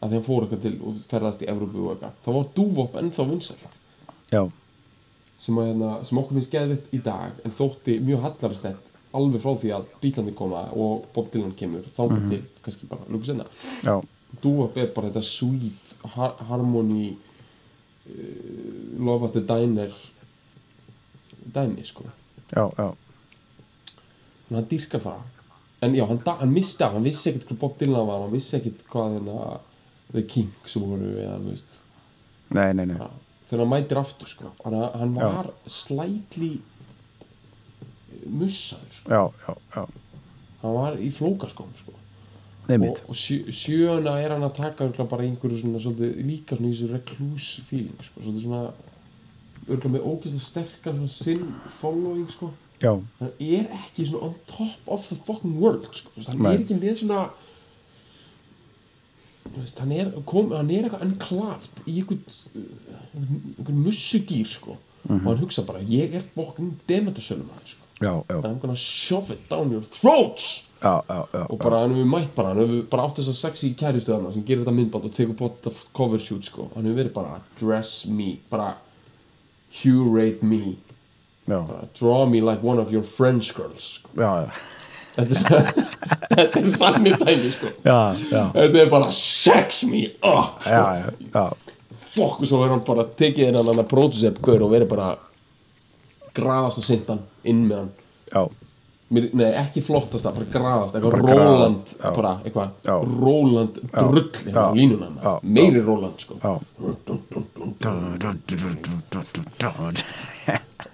[0.00, 2.96] að því hann fór eitthvað til og ferðast í Evrópu og eitthvað, þá var dúvop
[3.00, 3.76] ennþá vinsælt.
[4.32, 4.42] Já,
[5.36, 9.56] sem, að, hérna, sem okkur finnst geðvitt í dag en þótti mjög hallarslegt alveg frá
[9.58, 13.46] því að Bílandi koma og Bob Dylan kemur þá til, kannski bara lugu senna
[13.82, 13.96] já,
[14.42, 19.94] dúvop er bara þetta sweet har harmony uh, love at the diner
[21.50, 22.04] dæmi sko.
[22.50, 22.94] Já, já,
[24.50, 25.20] en hann dyrkar það.
[25.80, 28.56] En já, hann, hann misti af, hann vissi ekkert hvað Bob Dylan var hann vissi
[28.58, 29.60] ekkert hvað hérna
[30.10, 31.76] The Kinks voru eða, þú veist.
[32.50, 32.98] Nei, nei, nei.
[32.98, 34.50] Bara, þegar hann mætir aftur sko.
[34.64, 36.50] Hann, hann var slætli
[38.30, 39.10] mussaður sko.
[39.10, 39.82] já, já, já,
[40.62, 41.96] hann var í flókaskóm sko
[42.70, 46.74] og, og sjö, sjöuna er hann að taka bara einhverju svona svolítið, líka svona í
[46.76, 48.64] þessu recluse feeling sko, svolítið svona
[49.66, 51.46] örgulega með ógeðslega sterkan svona sin
[51.80, 56.10] following sko hann er ekki svona on top of the fucking world sko.
[56.26, 56.54] Hann Nei.
[56.54, 57.26] er ekki með svona
[59.56, 64.78] veist, hann er, er eitthvað enklavt í einhvern mussugýr sko.
[65.08, 67.89] og hann hugsa bara ég er fucking dementasölum hann sko.
[68.00, 72.34] I'm gonna shove it down your throats já, já, já, og bara hann hefur mætt
[72.34, 75.12] bara hann hefur bara átt þess að sexy kæristu þarna sem gerir þetta myndband og
[75.12, 76.70] tekur bort þetta cover shoot sko.
[76.74, 78.74] hann hefur verið bara dress me bara
[79.82, 80.78] curate me
[81.46, 84.08] bara, draw me like one of your French girls sko.
[84.16, 85.72] þetta er,
[86.36, 87.74] þetta er þannig dæmi sko.
[87.84, 91.48] þetta er bara sex me up sko.
[92.14, 95.16] fokk og svo er hann bara tekið hann að producer gaur og verið bara
[96.34, 97.92] graðast að synda hann inn með hann.
[98.34, 98.42] Já,
[99.10, 102.68] Mér, nei ekki flottasta, bara graðast eitthvað Róland, bara eitthvað.
[103.18, 105.40] Róland drull hérna á línuna maður.
[105.42, 106.34] meiri Róland sko.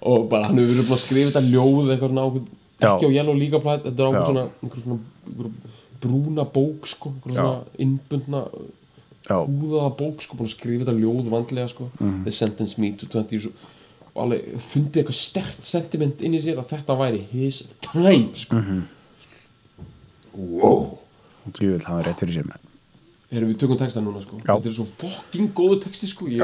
[0.07, 2.49] Og bara hann hefur verið búin að skrifa þetta ljóð eitthvað svona ákveð,
[2.87, 4.43] ekki á Yellow Liga plæt þetta er ákveð svona,
[4.81, 5.51] svona einhver
[6.03, 8.41] brúna bók sko, svona innbundna
[9.27, 12.23] húðaða bók sko, búin að skrifa þetta ljóð vandlega sko, Mhm.
[12.23, 13.47] they sentence me to 20 years
[14.23, 18.61] alveg fundið eitthvað stert sentiment inn í sér að þetta væri his time sko.
[18.61, 18.85] Mhm.
[20.37, 20.97] wow.
[21.47, 22.55] Djúvill, það var rétt fyrir sér
[23.27, 24.37] Erum við tökum texta núna sko.
[24.39, 26.29] Þetta er svo fucking góðu texti sko.
[26.31, 26.39] Ég.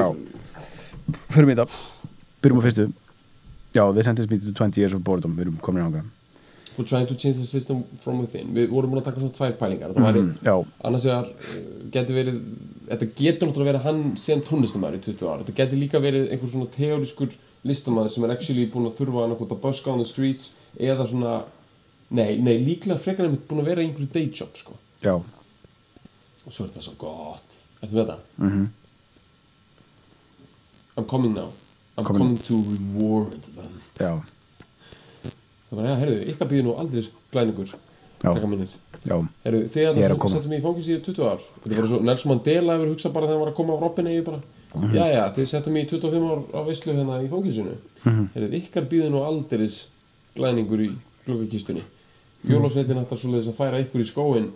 [1.32, 1.78] Förum í þetta.
[2.44, 2.84] Byrjum á fyrstu.
[3.74, 5.32] Já, Sentence Me to 20 Years of Boredom.
[5.38, 6.04] Við erum komin í hanga
[6.74, 8.50] For trying to change the system from within.
[8.54, 9.94] Við vorum búin að taka svona tvær pælingar.
[9.94, 10.54] Það væri, Já,
[10.88, 11.58] annars vegar uh,
[11.94, 12.40] geti verið
[12.84, 16.50] Þetta getur náttúrulega verið hann síðan tónlistamæður í 20 ára Þetta geti líka verið einhver
[16.52, 20.54] svona teóriskur listamæður sem er actually búin að þurfa annað að buska on the streets
[20.78, 21.34] eða svona
[22.14, 24.74] Nei, nei, líklega frekar einmitt búin að vera einhverju day job sko.
[25.02, 25.14] Já,
[26.44, 27.56] Og svo er þetta svo gott.
[27.80, 28.20] Ertu með það?
[28.36, 28.66] mhm.
[30.96, 31.48] I'm coming now.
[31.96, 32.18] I'm Coming.
[32.18, 33.80] coming to reward them.
[33.98, 34.20] Já,
[35.70, 37.02] Það var, já, heyrðu, ykkar býður nú aldrei
[37.32, 37.70] glæningur
[38.24, 38.30] Já.
[38.30, 41.98] Ég er að að það settum mig í fangins í 20 ár Þetta var svo
[42.00, 44.40] Nelson Mandela hefur hugsað bara þegar hann var að koma á Robin eigi bara
[44.74, 44.94] Mhm.
[44.94, 48.28] Já, já, þið settum í 25 ár á veislu hérna í fanginsinu Mhm.
[48.34, 49.76] Heyrðu, ykkar býður nú aldeiris
[50.36, 50.90] glæningur í
[51.26, 51.82] gluggakistunni
[52.44, 52.52] Mhm.
[52.52, 54.50] Jólasveitin ætlar svoleiðis að færa ykkur í skóin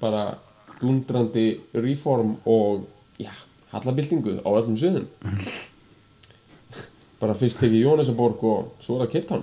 [0.00, 0.36] bara
[0.80, 2.84] dundrandi reform og,
[3.18, 3.30] já,
[3.72, 5.06] hallabildingu á öllum sviðum
[7.20, 9.42] bara fyrst tekið Jónesaborg og svo er það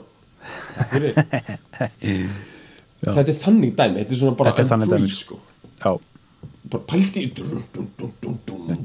[3.01, 3.09] Já.
[3.15, 5.37] Þetta er þannig dæmi, þetta er svona bara þannig free, dæmi, sko
[5.81, 5.91] já,
[6.71, 6.83] bara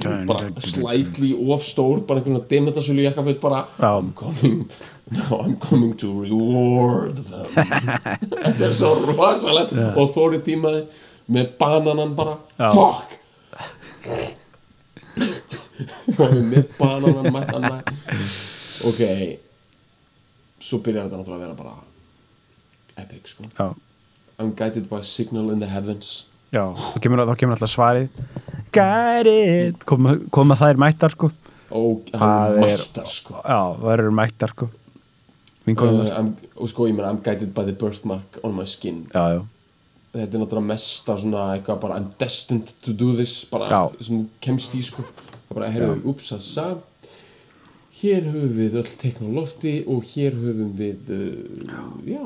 [0.02, 3.92] dum, bara slightly of stór bara einhvern veginn dementasölu jakkaföt bara Já.
[3.98, 4.68] I'm coming
[5.10, 7.46] Now I'm coming to reward them.
[8.42, 9.70] Þetta er svo rosalegt.
[9.94, 10.80] Og þóri tímaði
[11.30, 12.72] með bananan bara Já.
[12.74, 13.14] Fuck!
[16.18, 17.70] Með bananan mættan
[18.86, 19.00] ok
[20.60, 21.74] svo byrjar þetta náttúrulega að vera bara
[23.02, 23.46] epic sko.
[23.56, 23.74] Já,
[24.38, 26.26] I'm guided by a signal in the heavens
[26.56, 28.22] já, þá kemur, þá kemur alltaf svarið.
[28.76, 31.30] Guided koma, koma þær mættar sko.
[31.76, 33.38] Og Það er- mættar sko.
[33.42, 34.68] Já, þær eru mættar sko.
[35.66, 36.28] Uh, I'm,
[36.62, 39.00] og sko ég meina I'm guided by the birthmark on my skin.
[39.10, 39.40] Já, já,
[40.14, 43.80] þetta er náttúrulega mesta svona eitthvað bara I'm destined to do this bara Já.
[44.06, 45.02] sem kemst í sko.
[45.02, 46.68] Það er bara, heyrðu, ups, að sa.
[47.96, 52.22] Hér höfum við öll teikn á lofti og hér höfum við uh, já,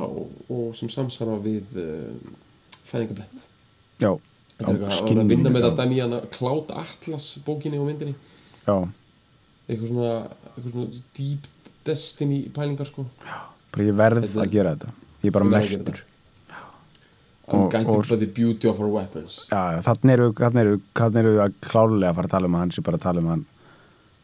[0.51, 2.35] og sem samsvara við uh,
[2.91, 3.47] fæðingabett
[4.01, 4.11] já,
[4.59, 8.15] þetta er að vinna með þetta hana Cloud Atlas bókinni og myndinni.
[8.67, 8.77] Já,
[9.69, 10.13] eitthvað svona,
[10.55, 11.49] eitthvað svona deep
[11.87, 13.07] destiny pælingar sko.
[13.71, 14.93] Bara ég verð Þetta- að gera þetta.
[15.23, 16.03] Ég er bara að merktur.
[17.51, 19.49] I'm guided by the beauty of our weapons.
[19.51, 20.29] Já, já, þannig eru,
[20.63, 23.27] eru að klálega að fara að tala um að hann sé bara að tala um
[23.27, 23.47] að hann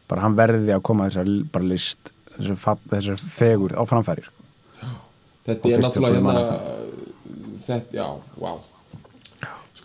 [0.07, 4.31] bara hann verði að koma þessar bara list þessar, þessar fegur á framfæri sko.
[5.47, 6.33] Þetta er náttúrulega hérna
[7.67, 8.07] þetta, já,
[8.39, 8.61] wow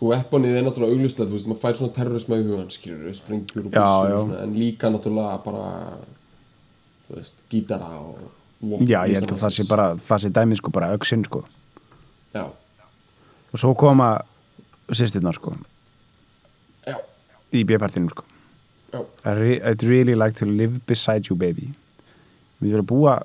[0.03, 3.67] sko weaponið er náttúrulega auglustlega þú veist, maður fær svona terrorisma í hugan skilur, sprengjur
[3.69, 4.17] og Já, já.
[4.19, 5.67] svona, en líka náttúrulega bara
[7.07, 8.17] þú veist, gítara og
[8.59, 11.43] vopn já, ég held að það sé bara það sé dæmið sko bara auksinn sko.
[12.35, 12.43] Já,
[13.53, 14.09] og svo koma
[14.91, 15.55] sýstirnar sko.
[16.87, 16.97] Já,
[17.55, 18.25] í B-partinu sko.
[18.91, 21.71] Já, I I'd really like to live beside you baby.
[22.59, 23.15] Við verðum að búa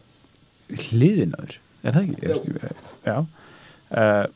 [0.69, 1.59] hliðin á þér
[1.89, 2.29] er það ekki?
[2.29, 2.77] Jú.
[3.07, 3.19] já.
[3.89, 4.27] Uh,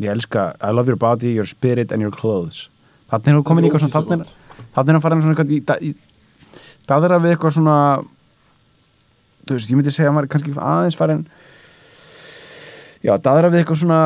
[0.00, 2.68] ég elska I love your body, your spirit and your clothes.
[3.12, 4.24] Þannig er hún komin í eitthvað svona
[4.72, 5.92] þannig er hann farin svona eitthvað í, da- í
[6.88, 7.76] daðra við eitthvað svona
[9.46, 11.24] þú veist, ég myndi segja að var kannski aðeins farin
[13.02, 14.00] já, daðra við eitthvað svona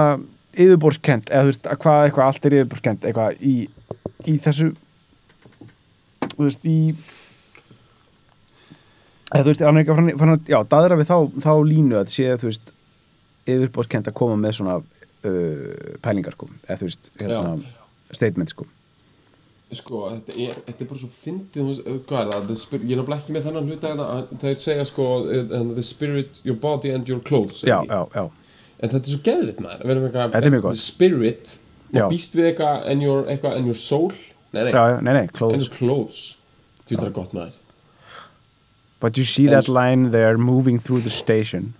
[0.56, 3.54] yfirborskent, eða þú veist, að hvað eitthvað allt er yfirborskent, eitthvað í,
[4.32, 4.70] í þessu
[6.32, 6.78] þú veist, í
[9.34, 11.98] eða þú veist, hann er eitthvað farin, farin að, já, daðra við þá, þá línu
[12.00, 12.72] að sé, þú veist
[13.46, 14.78] yfirborskent að koma með svona
[15.28, 17.56] uh, pælingar, sko, eða þú veist hérna,
[18.14, 18.66] statement, sko.
[19.76, 22.54] Sko, þetta er, þetta er bara svo fyndið, uh, hvað er það?
[22.76, 26.40] Ég er náttúrulega ekki með þennan hluta hérna, að það segja sko, uh, the spirit,
[26.46, 28.24] your body and your clothes já, já, já,
[28.78, 30.00] en þetta er svo geðvitt maður.
[30.14, 30.78] Þetta er mjög gott.
[30.78, 31.58] the spirit
[31.96, 34.10] og býst við eitthvað and your, eitthvað, and your soul?
[34.54, 35.66] Nei, nei, nei, nei, and clothes.
[35.66, 36.26] Your clothes
[36.94, 37.62] það er gott maður.
[39.00, 41.74] But you see En- that line there moving through the station.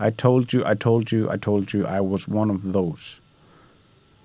[0.00, 3.18] I told you, I told you, I told you I was one of those.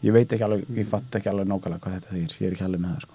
[0.05, 2.35] Ég veit ekki alveg, ég fatt ekki alveg nákvæmlega hvað þetta þýr.
[2.41, 3.13] Ég er ekki alveg með það, sko.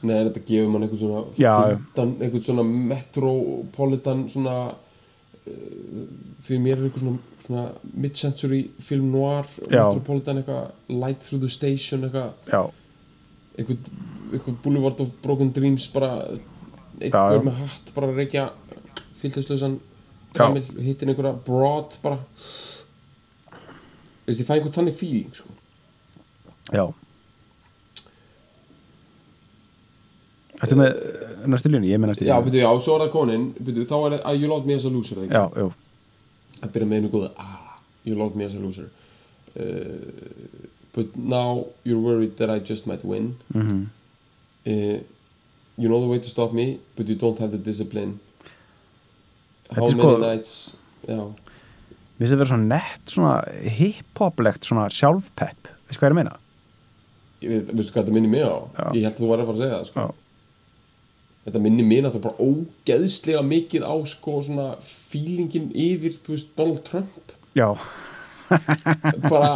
[0.00, 6.04] Nei, þetta gefur mann einhvern svona Já, fyndan, einhvern svona metropolitan svona uh,
[6.44, 7.64] fyrir mér er einhvern svona, svona
[8.04, 9.82] mid-century film noir Já.
[9.82, 12.70] metropolitan eitthvað light through the station eitthvað
[13.58, 13.84] einhvern,
[14.30, 16.40] einhvern boulevard of broken dreams bara Já,
[17.10, 17.44] einhver já.
[17.50, 18.48] með hatt bara reykja
[19.20, 19.89] fylltislausan Já.
[20.36, 22.18] Kamil hittin einhverja broad bara
[24.20, 25.48] Þú veist, ég fæ einhvern þannig feeling sko.
[26.70, 26.84] já.
[30.60, 32.46] Þetta með eh, næstu línu, ég er með næstu já, línu.
[32.46, 34.92] byrju, já, svo er það konin byrju, þá er það, you loved me as a
[34.92, 35.24] loser?
[35.24, 35.66] Já, já,
[36.60, 38.90] að byrja með einu góða ah, you loved me as a loser
[39.56, 40.60] uh,
[40.94, 43.88] but now you're worried that I just might win mhm.
[44.66, 45.00] uh,
[45.76, 48.20] you know the way to stop me but you don't have the discipline
[49.76, 50.52] how er many sko- nights
[51.08, 51.20] já,
[52.20, 53.34] Mér finnst þetta vera svona nett, svona
[53.78, 55.70] hip-hoplegt, svona sjálfpepp.
[55.88, 56.40] Veistu hvað ég er að
[57.48, 58.56] veit, veistu hvað þetta minnir mig á?
[58.76, 58.84] Já.
[58.92, 60.04] ég held að þú var að fara að segja það sko.
[61.46, 66.82] Þetta minnir mig náttúrulega bara ógeðslega mikið á sko svona feelingin yfir þú veist Donald
[66.84, 67.32] Trump.
[67.56, 67.70] Já,
[69.30, 69.54] bara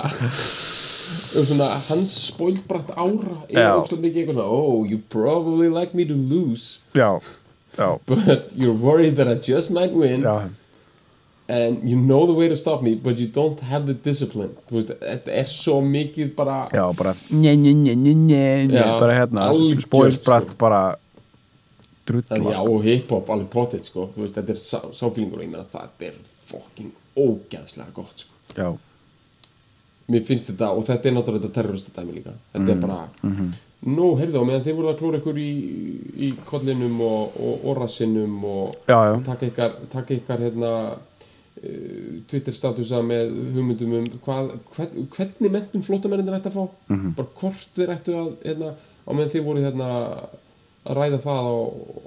[1.37, 6.07] um svona hans spoilbrætt ára er ógeðslega mikið eitthvað svona oh you probably like me
[6.09, 6.81] to lose.
[6.97, 7.21] Já,
[7.77, 10.22] já, but you're worried that I just might win.
[10.22, 10.49] Já,
[11.47, 14.51] and you know the way to stop me but you don't have the discipline.
[14.70, 18.79] Þú veist, þetta er svo mikið bara já, bara nje, nje, nje, nje, nje, nje,
[18.81, 20.57] Já, bara hérna, algjört, spóilsbratt sko.
[20.59, 20.97] bara
[22.07, 24.09] drull, já, og hip-hop, alveg potið sko.
[24.16, 26.16] Þú veist, þetta er sá- sáfílingur og ég meina það er
[26.49, 28.33] fucking ógeðslega gott sko.
[28.57, 28.72] já,
[30.12, 32.35] mér finnst þetta, og þetta er náttúrulega þetta terrorista dæmi líka.
[32.55, 33.53] Þetta Mm, er bara mhm.
[33.85, 35.51] Nú, heyrðu á, meðan þið voruð að klóra ykkur í,
[36.26, 42.57] í kollinum og, og, rassinum og já, já, taka ykkar, taka ykkar hérna uh, Twitter
[42.57, 46.64] statusa með hugmyndum um hvað, hvern, hvernig mentum flótamennir ætti að fá.
[46.95, 47.12] Mhm.
[47.18, 48.72] bara hvort þeir ættu að hérna,
[49.05, 49.91] á meðan þið voru hérna
[50.85, 51.57] að ræða það á,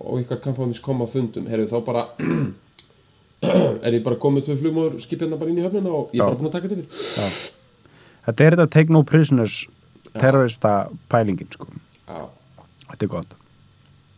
[0.01, 1.47] á ykkar kampáðumins koma fundum.
[1.49, 2.07] Heyrðu þá bara
[3.85, 6.29] er ég bara komið tvö flugmóður skipjarna bara inn í höfnina og ég er Já.
[6.29, 7.41] bara búin að taka þetta yfir.
[8.27, 9.65] Þetta er þetta take no prisoners
[10.15, 10.71] terrorista
[11.11, 11.67] pælingin sko.
[12.07, 12.23] Já,
[12.91, 13.35] þetta er gott.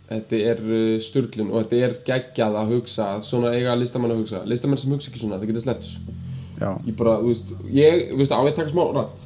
[0.09, 4.43] Þetta er uh, sturlun og þetta er geggjað að hugsa svona eiga listamenn að hugsa.
[4.49, 6.17] Listamenn sem hugsa ekki svona, það getur
[6.59, 9.25] já, ég bara, þú veist, ég, þú veist, á ég taka smá rætt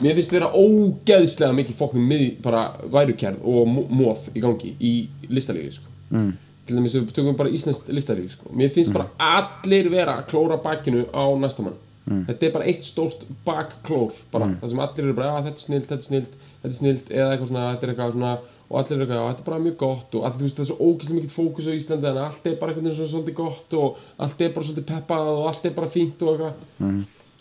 [0.00, 4.92] mér finnst vera ógeðslega mikið fóknum mið, bara værukerð og mó- móð í gangi í
[5.28, 5.90] listalífi, sko.
[6.14, 6.30] Mm.
[6.66, 8.52] til dæmis við tökum bara íslenskt listalífi, sko.
[8.56, 11.66] Mér finnst bara allir vera að klóra bakinu á næsta
[12.06, 15.60] mann þetta er bara eitt stórt bakklór bara, það sem allir eru bara, já, þetta
[15.60, 18.32] er snilt, þetta er snilt þetta er snilt, eða eitthvað svona, þetta er eitthvað svona
[18.70, 20.70] og allir eru eitthvað, þetta er bara mjög gott og allir, þú veist, það er
[20.70, 24.04] svo ógeðslega mikið fókus á Íslandi en allt er bara veginn svona svolítið gott og
[24.22, 27.00] allt er bara svolítið peppað og allt er bara fínt og eitthvað.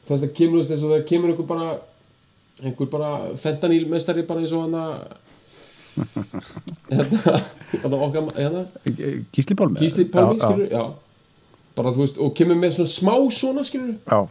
[0.09, 1.67] Þess að kemur eins og það kemur einhver bara
[2.63, 4.73] einhver bara fentanýlmestari bara eins og hann
[6.89, 7.41] hérna
[7.71, 8.65] hérna okkar hérna.
[9.33, 10.83] Gísli Pálmi Gísli Pálmi skilur já.
[11.75, 14.27] bara þú veist og kemur með svona smá svona skilur já,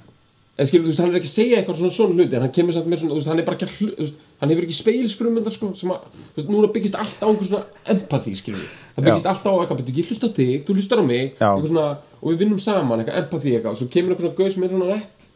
[0.58, 2.54] eða skilur þú veist hann er ekki að segja eitthvað svona svona hluti en hann
[2.56, 4.78] kemur samt með svona þú veist hann er bara ekki hlu, veist hann hefur ekki
[4.78, 9.08] speilsfrumundar sko sem að þú veist núna byggist allt á einhver svona empathy skilur það
[9.08, 11.48] byggist allt á eitthvað betur ég hlusta þig þú hlustar á mig Já.
[11.52, 11.88] eitthvað svona
[12.18, 14.74] og við vinnum saman eitthvað empathy eitthvað og svo kemur eitthvað svona gauð sem er
[14.74, 15.28] svona rétt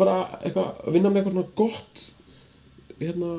[0.00, 2.04] bara eitthvað að vinna með eitthvað svona gott
[3.00, 3.32] hérna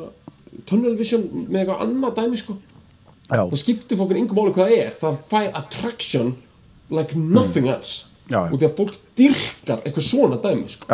[0.69, 4.83] tunnel vision með eitthvað annað dæmi sko já, það skiptir fólkin yngum máli hvað það
[4.83, 6.35] er það fær attraction
[6.89, 8.06] like nothing else.
[8.51, 10.87] Og því að fólk dyrkar eitthvað svona dæmi sko.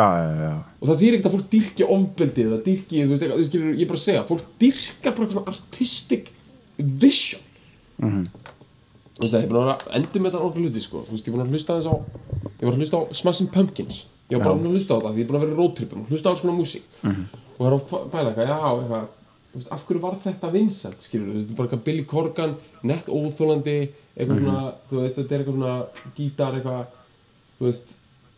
[0.80, 3.82] og það þýr ekkert að fólk dyrki ofbeldið eða dyrki, þú veist, eitthvað, skilur, ég
[3.82, 6.30] er bara að segja fólk dyrkar bara eitthvað svona artistic
[6.78, 7.42] vision.
[9.14, 11.02] Þú veist það, vera að endur með þetta hluti sko.
[11.06, 11.94] þú veist, ég er búin að hlusta þess á
[12.60, 14.06] ég var að hlusta á Smashing Pumpkins.
[14.30, 16.06] Ég var bara að hlusta á það því ég er búin að vera í roadtripum
[16.08, 16.86] hlusta á alls konar músík.
[17.04, 19.04] Og það er að pæla eitthvað, já, eitthvað
[19.54, 23.76] veist, af hverju var þetta vinsælt, skilur þú veist, bara eitthvað Billy Corgan, nett óþólandi
[24.14, 26.82] eitthvað svona, þú veist, þetta er eitthvað svona gítar, eitthvað
[27.64, 27.94] þú veist,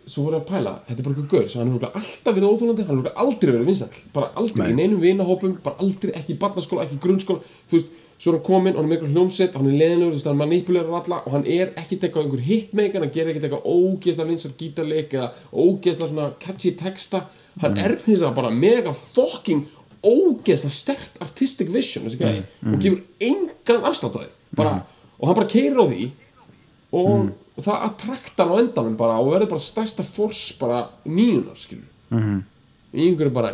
[0.06, 0.72] svo voru að pæla.
[0.86, 4.02] Þetta er bara eitthvað gaur, hann örugglega alltaf verið óþólandi hann örugglega aldrei verið vinsæll,
[4.14, 7.96] bara aldrei í neinum vinahópum, bara aldrei, ekki í barnaskóla ekki í grunnskóla, þú veist,
[8.16, 10.38] svo er hann kominn hann er með eitthvað hljómsett, hann er leðilegur, þú veist, hann
[10.40, 14.52] manipulerar alla og hann er ekkit eitthvað einhver hitmaker, hann gerir ekkit eitthvað ógeðslega vinsæll
[14.60, 17.24] gítarleik eða ógeðslega svona catchy texta.
[17.60, 19.66] Hann er hins vegar bara mega fucking
[20.06, 24.30] ógeðslega stert artistic vision gæði og gefur engan afslátt á því.
[24.56, 24.78] Bara,
[25.18, 26.08] og hann bara keirir á því
[26.96, 31.88] og og það attraktar á endanum bara og verður bara stærsta fors bara nýjunar skilur
[32.10, 32.40] mm -hmm.
[32.92, 33.52] í yngur bara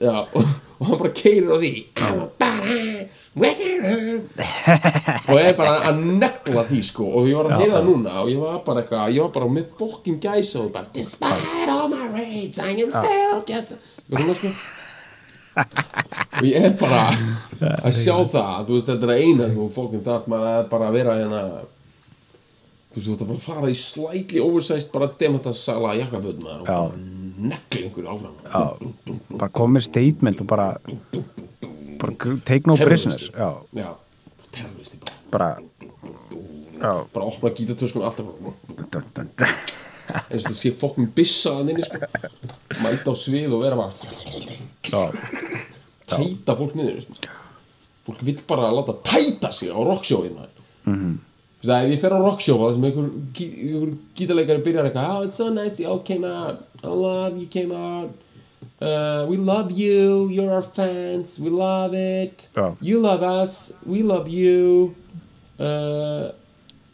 [0.00, 0.44] já, og,
[0.78, 1.72] og hann bara keirir á því
[5.28, 8.38] og er bara að negla því sko og ég var að heyra núna og ég
[8.38, 12.58] var bara eitthvað ég var bara með fokkin gæsa og bara despite all my raids
[12.58, 14.48] I am still just og hún var sko
[15.54, 17.04] og ég er bara
[17.86, 21.16] að sjá það, veist þetta er eina sem fólkin þarf maður er bara að vera
[21.20, 21.42] hérna
[22.94, 26.88] þú veist þú þarf bara að fara í slightly oversized bara demantasala jakkaföldmaður og bara
[27.44, 28.34] negla einhverju áfram.
[28.46, 28.62] Já,
[29.34, 30.66] bara komið statement og bara,
[32.00, 33.26] bara take no prisoners.
[33.34, 33.88] Já, Já,
[34.54, 35.16] terroristi bara.
[35.34, 35.50] Bara
[37.14, 38.54] bara opna gítartöskun alltaf bara,
[38.92, 39.50] d- d- d-
[40.12, 42.00] eins og það sé fokkin bissa að inni sko.
[42.84, 43.92] Mæta á svið og vera bara
[46.08, 47.30] tæta fólk niður sko.
[48.04, 50.62] fólk vill bara láta tæta sig á rocksjóið maður.
[50.84, 51.14] Mm -hmm.
[51.62, 55.50] ef ég fer á rockshow það sem einhver, einhver gítarleikari byrjar eitthvað oh it's so
[55.50, 56.58] nice you all came out.
[56.82, 58.10] I love you came out.
[58.80, 62.48] Uh, we love you you're our fans we love it.
[62.54, 62.76] Já.
[62.80, 64.94] you love us we love you.
[65.58, 66.32] Uh,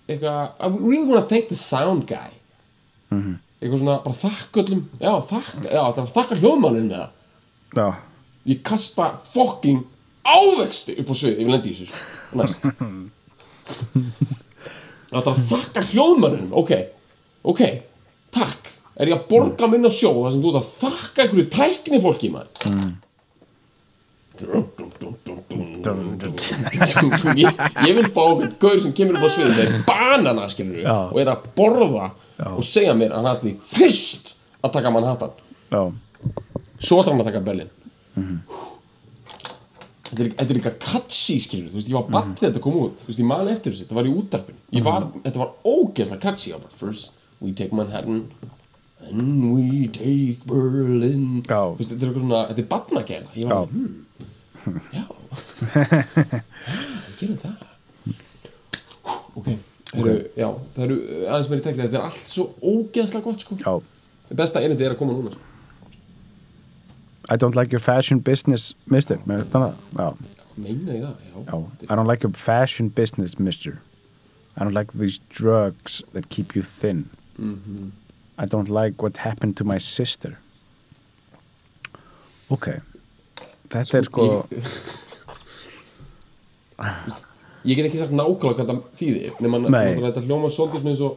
[0.09, 2.40] eitthvað I really want to thank the sound guy
[3.11, 7.11] eitthvað svona bara þakka öllum já, þakka, já, það er að þakka hljóðmannin með það.
[7.81, 7.89] Já,
[8.51, 9.83] ég kasta fucking
[10.25, 11.99] ávexti upp á svið, ég vil lendi í þessu sko.
[12.41, 12.61] næst.
[15.11, 16.73] Það er að þakka hljóðmanninum ok,
[17.51, 17.63] ok,
[18.35, 18.69] takk.
[19.01, 22.29] Er ég að borga minna sjó þar sem þú ert að þakka einhverju tækni fólki
[22.31, 22.51] maður
[27.37, 31.19] ég, ég vil fá einhvern gaur sem kemur upp á svið með banana skilur og
[31.21, 32.11] er að borða
[32.47, 34.35] og segja mér að hann hætti fyrst
[34.65, 35.33] að taka Manhattan.
[35.71, 35.83] Já,
[36.81, 37.71] svo ætlar hann að taka Berlin
[40.11, 42.79] þetta er, þetta er líka catchy skilur, þú veist, ég var bann þegar þetta kom
[42.81, 42.97] út.
[42.99, 46.23] Þú veist, ég man eftir þessu, þetta var í útarpinu ég var, þetta var ógeðslega
[46.25, 46.55] catchy.
[46.81, 48.25] First we take Manhattan
[49.07, 51.43] and we take Berlin.
[51.47, 51.63] Já.
[51.71, 53.61] þú veist, þetta er eitthvað svona, þetta er barnagæla ég var Já.
[53.71, 53.95] hmm,
[54.99, 55.05] já.
[56.61, 57.67] Já, gerum það.
[59.39, 59.49] Ok,
[59.95, 63.77] heru, já það eru aðeins meiri texti, þetta er allt svo ógeðslega gott sko,
[64.31, 65.47] besta einandi er að koma núna sko.
[67.31, 69.21] I don't like your fashion business mister.
[69.27, 69.75] Meina ég það,
[71.89, 73.81] I don't like your fashion business mister.
[74.57, 77.09] I don't like these drugs that keep you thin.
[78.39, 80.39] I don't like what happened to my sister.
[82.51, 82.81] Ok.
[83.71, 84.27] Þetta er sko
[87.65, 91.11] ég, get ekki sagt nákvæmlega hvað það þýðir nema náttúrulega þetta hljóma svolítið með svo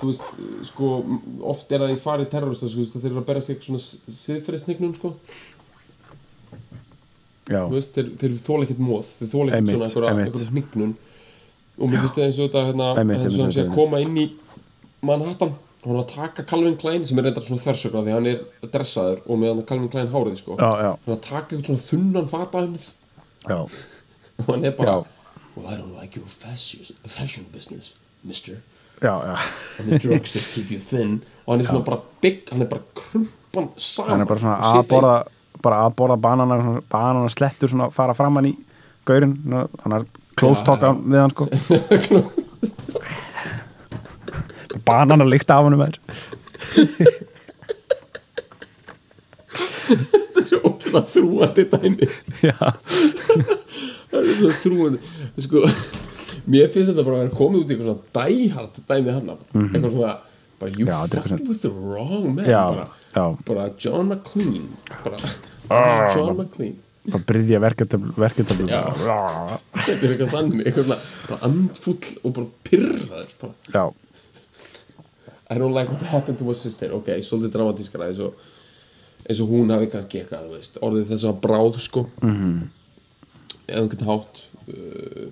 [0.00, 0.36] þú veist,
[0.70, 0.90] sko,
[1.50, 5.10] oft er það í fari terrorista, sko, þeir eru að berja sig svona siðferðisnignum, sko.
[7.50, 10.92] Já, þú veist, þeir, þeir þóla ekkert móð þeir þóla ekkert svona einhverja, einhverja hnignun
[11.80, 14.18] og mér finnst það eins og þetta hérna, eins og hann sé að koma inn
[14.20, 14.26] í
[15.08, 18.28] Manhattan og hann er að taka Calvin Klein sem er reyndar svona þversögna því hann
[18.30, 20.58] er dressaður og með hann Calvin Klein hárið sko.
[20.60, 22.84] Já, já, hann er að taka eitthvað svona þunnan fataðumir
[23.48, 23.58] já.
[24.44, 25.19] og hann er bara Já.
[25.56, 27.94] Well I don't like your fashion, fashion business
[28.24, 28.56] mister.
[29.02, 29.38] Já, já.
[29.78, 31.22] and the drugs that keep you thin.
[31.46, 34.10] Og hann er svona bara bygg, hann er bara krumpan saman.
[34.10, 35.14] Hann er bara svona og að sitja í- borða
[35.62, 38.54] bara að borða banana, svona- banana slettur svona fara framann í
[39.06, 39.36] gaurinn
[39.82, 40.04] hann er
[40.36, 40.92] close Já, talk já.
[41.00, 41.48] við hann sko.
[44.86, 45.96] Banana líkt af hann með
[49.90, 52.06] þetta er svo ótrúlega þrúandi dæmi.
[52.44, 52.56] Já,
[54.10, 54.98] það er svo þrúandi
[55.46, 55.62] sko,
[56.50, 59.32] mér finnst þetta bara að vera komið út í eitthvað svona dæhart dæmi hann
[59.70, 60.14] eitthvað svona,
[60.60, 60.86] bara you.
[60.86, 63.24] Já, er eitthvað fucked with the wrong man Já, bara, já.
[63.46, 64.68] bara John McClean
[65.04, 65.16] bara,
[65.70, 66.10] Ah.
[66.16, 66.74] John McClean
[67.10, 68.80] bara bryðja verketablu Já.
[68.92, 70.98] þetta er eitthvað þannig eitthvað svona
[71.28, 73.54] bara andfull og bara pyrraður bara,
[75.50, 78.34] I don't like what happened to my sister ok, svolítið dramatískara eins og,
[79.50, 82.36] hún hafi kannski eitthvað orðið þess að bráð sko mm Mhm.
[82.42, 82.68] -hmm.
[83.70, 85.28] Eða einhvern hátt uh,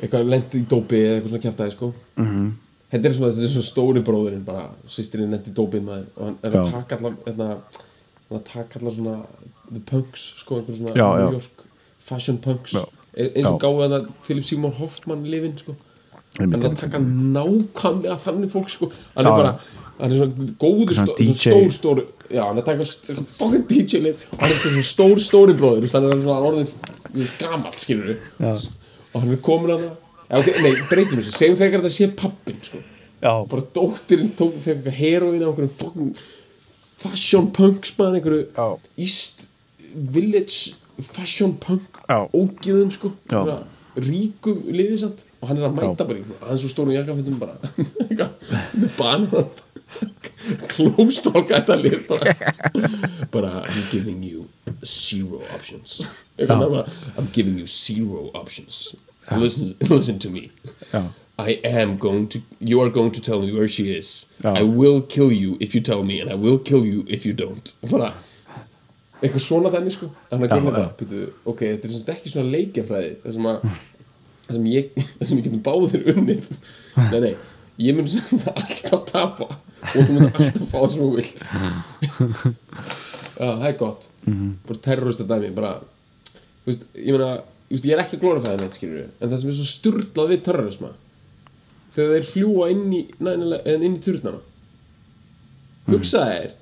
[0.00, 2.26] eitthvað lendi í dópi eða eitthvað svona kjæftæði sko mm.
[2.26, 2.50] -hmm.
[2.92, 4.66] þetta er svona, þetta er svona stóri bróðurinn bara,
[4.96, 6.72] sýstirinn lendi í dópi maður og hann er að Já.
[6.78, 7.48] taka allar hérna,
[8.30, 9.16] að taka allar svona
[9.70, 11.24] the punks sko, einhver svona Já, já.
[11.24, 11.66] New York
[11.98, 12.84] fashion punks Já.
[13.14, 13.66] E- eins og Já.
[13.66, 15.76] gáði þetta Philip Seymour Hoffman lifin sko
[16.38, 19.83] hann er að taka nákvæmlega þannig fólk sko hann Já, er bara, já.
[20.00, 23.66] Hann er svona góður Svona svona stór stóri já, hann er að taka st- fucking
[23.70, 28.08] DJ lif og hann er svona stór stóri bróður hann er svona orðin gamall skilur
[28.14, 28.54] við Já.
[29.14, 31.94] og hann er komin að það já, ok, nei, breytum þessu, segjum frekar að þetta
[31.94, 32.80] sé pappin sko.
[33.24, 36.10] Já, bara dóttirinn tók fekk eitthvað heroin á einhverjum fucking
[37.04, 38.66] fashion punks maður einhverju Já.
[39.04, 39.46] East
[39.94, 40.74] Village
[41.04, 42.18] fashion punk Já.
[42.34, 43.12] ógiðum sko.
[43.30, 43.38] Já.
[43.44, 43.60] Svona
[44.08, 47.38] ríkum liðisamt og hann er að mæta bara í svona- hann er svo stórum jakkafötum
[47.38, 47.54] bara.
[48.74, 49.46] Með banan
[50.74, 52.34] klóstólka þetta lið bara.
[53.32, 54.48] Bara I'm giving you
[54.84, 56.02] zero options.
[56.36, 56.84] Bara,
[57.16, 58.94] I'm giving you zero options.
[59.30, 60.50] Listen, listen to me.
[61.38, 64.26] I am going to you are going to tell me where she is.
[64.44, 67.32] I will kill you if you tell me and I will kill you if you
[67.32, 67.72] don't.
[67.90, 68.12] Bara
[69.24, 70.10] eitthvað svona dæmi sko.
[70.30, 70.64] Þannig að já.
[70.68, 73.62] bara, byrju, ok, þetta er semst ekki svona leikjafræði það sem að
[74.44, 76.42] það sem ég, það sem ég getum báðir unnið.
[76.98, 77.34] Nei, nei,
[77.82, 81.40] ég mun sem það alltaf tapa og þú mun alltaf fá það þú vilt.
[83.34, 84.08] Já, það er gott.
[84.68, 88.78] Bara terrorista dæmi, bara þú veist, ég þú veist, ég er ekki að glórifæða neitt,
[88.78, 90.90] skilur en það sem er svo sturlað við terrorisma
[91.94, 94.42] þegar þeir fljúa inn í, í turnana.
[95.90, 96.54] Hugsa þeir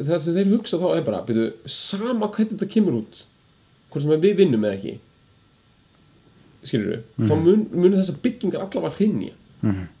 [0.00, 3.22] það sem þeir hugsa þá er bara byrju, sama hvernig þetta kemur út
[3.90, 4.98] hvort sem við vinnum eða ekki.
[6.68, 9.32] Skilur við þá mun, mun þessar byggingar allavega hrinja
[9.64, 9.99] mm þú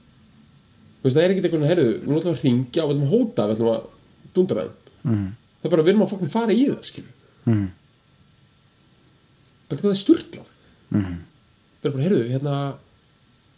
[1.04, 3.14] veist það er ekkert eitthvað svona herðu, við alltaf að hringja og við ætlum að
[3.14, 3.88] hóta við ætlum að
[4.36, 5.26] dundra þeim mm.
[5.60, 7.00] það er bara við erum að fokkum fara í það
[7.50, 7.66] mm.
[9.70, 10.54] það er sturlað
[10.90, 11.18] mm.
[11.80, 12.56] það er bara herðu, hérna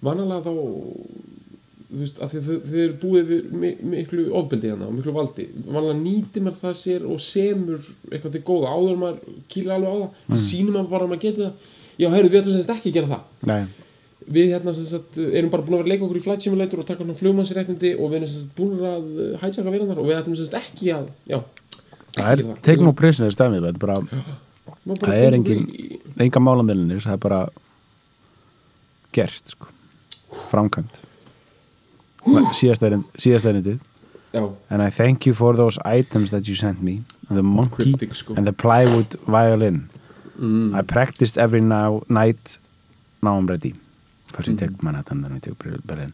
[0.02, 0.52] vanalega þá
[1.92, 3.32] þú veist, að þið, þið, eru búið
[3.92, 8.42] miklu ofbeldi hérna og miklu valdi vanlega nýtir maður það sér og semur eitthvað til
[8.48, 10.42] góða áður maður kýla alveg á það mm.
[10.46, 12.96] sýnum maður bara að maður geti það já, heyrðu, við ætlum sem sagt ekki að
[12.98, 13.60] gera það nei,
[14.28, 16.86] við hérna sagt erum bara búin að vera að leika okkur í flight simulator og
[16.88, 19.06] taka svona flugmannsréttindi og við erum sagt búin að
[19.42, 21.38] hætjaka verannar og við ætlum ekki að já,
[22.16, 23.78] það er take no prisoners stæmið, er
[25.02, 27.40] það er engin, í- enga málamillinir það er bara
[29.12, 29.66] gert sko.
[30.50, 31.00] framkvæmt.
[32.56, 32.82] Síðast
[33.50, 33.78] erindið
[34.32, 38.14] já, and I thank you for those items that you sent me the monkey Cryptic,
[38.14, 38.34] sko.
[38.36, 39.88] and the plywood violin.
[40.74, 42.56] I practiced every now, night
[43.22, 43.74] now I'm ready
[44.36, 46.12] fyrst ég tek Manhattan þannig ég tek Berlin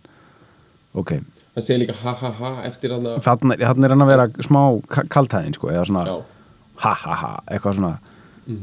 [0.98, 1.10] ok,
[1.54, 4.60] hann segir líka ha ha ha eftir hann að þannig er hann að vera smá
[4.88, 6.16] ka- kaltæðin sko, eða svona já,
[6.84, 7.98] ha ha ha, eitthvað svona.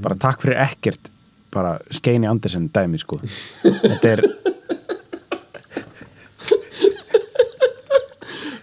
[0.02, 1.12] Bara takk fyrir ekkert
[1.54, 3.20] bara Skeini Andersen dæmi sko.
[3.22, 4.22] Þetta er,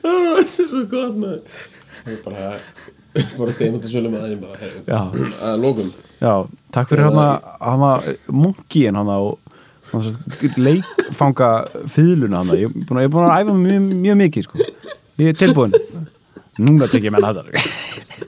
[0.02, 1.60] þetta er svo gott maður.
[2.02, 2.46] Það er bara
[3.36, 5.00] bara að þeim bara heyrðu, Já.
[5.48, 5.90] að lókum
[6.22, 6.32] já,
[6.72, 9.51] takk fyrir hann að munkiðin hann og
[10.62, 11.50] leikfanga
[11.92, 14.68] fýðluna hann ég er búin að, ég er búin að æfa mjög, mjög mikið sko.
[15.22, 15.74] ég er tilbúin
[16.62, 18.22] núna tek ég með þetta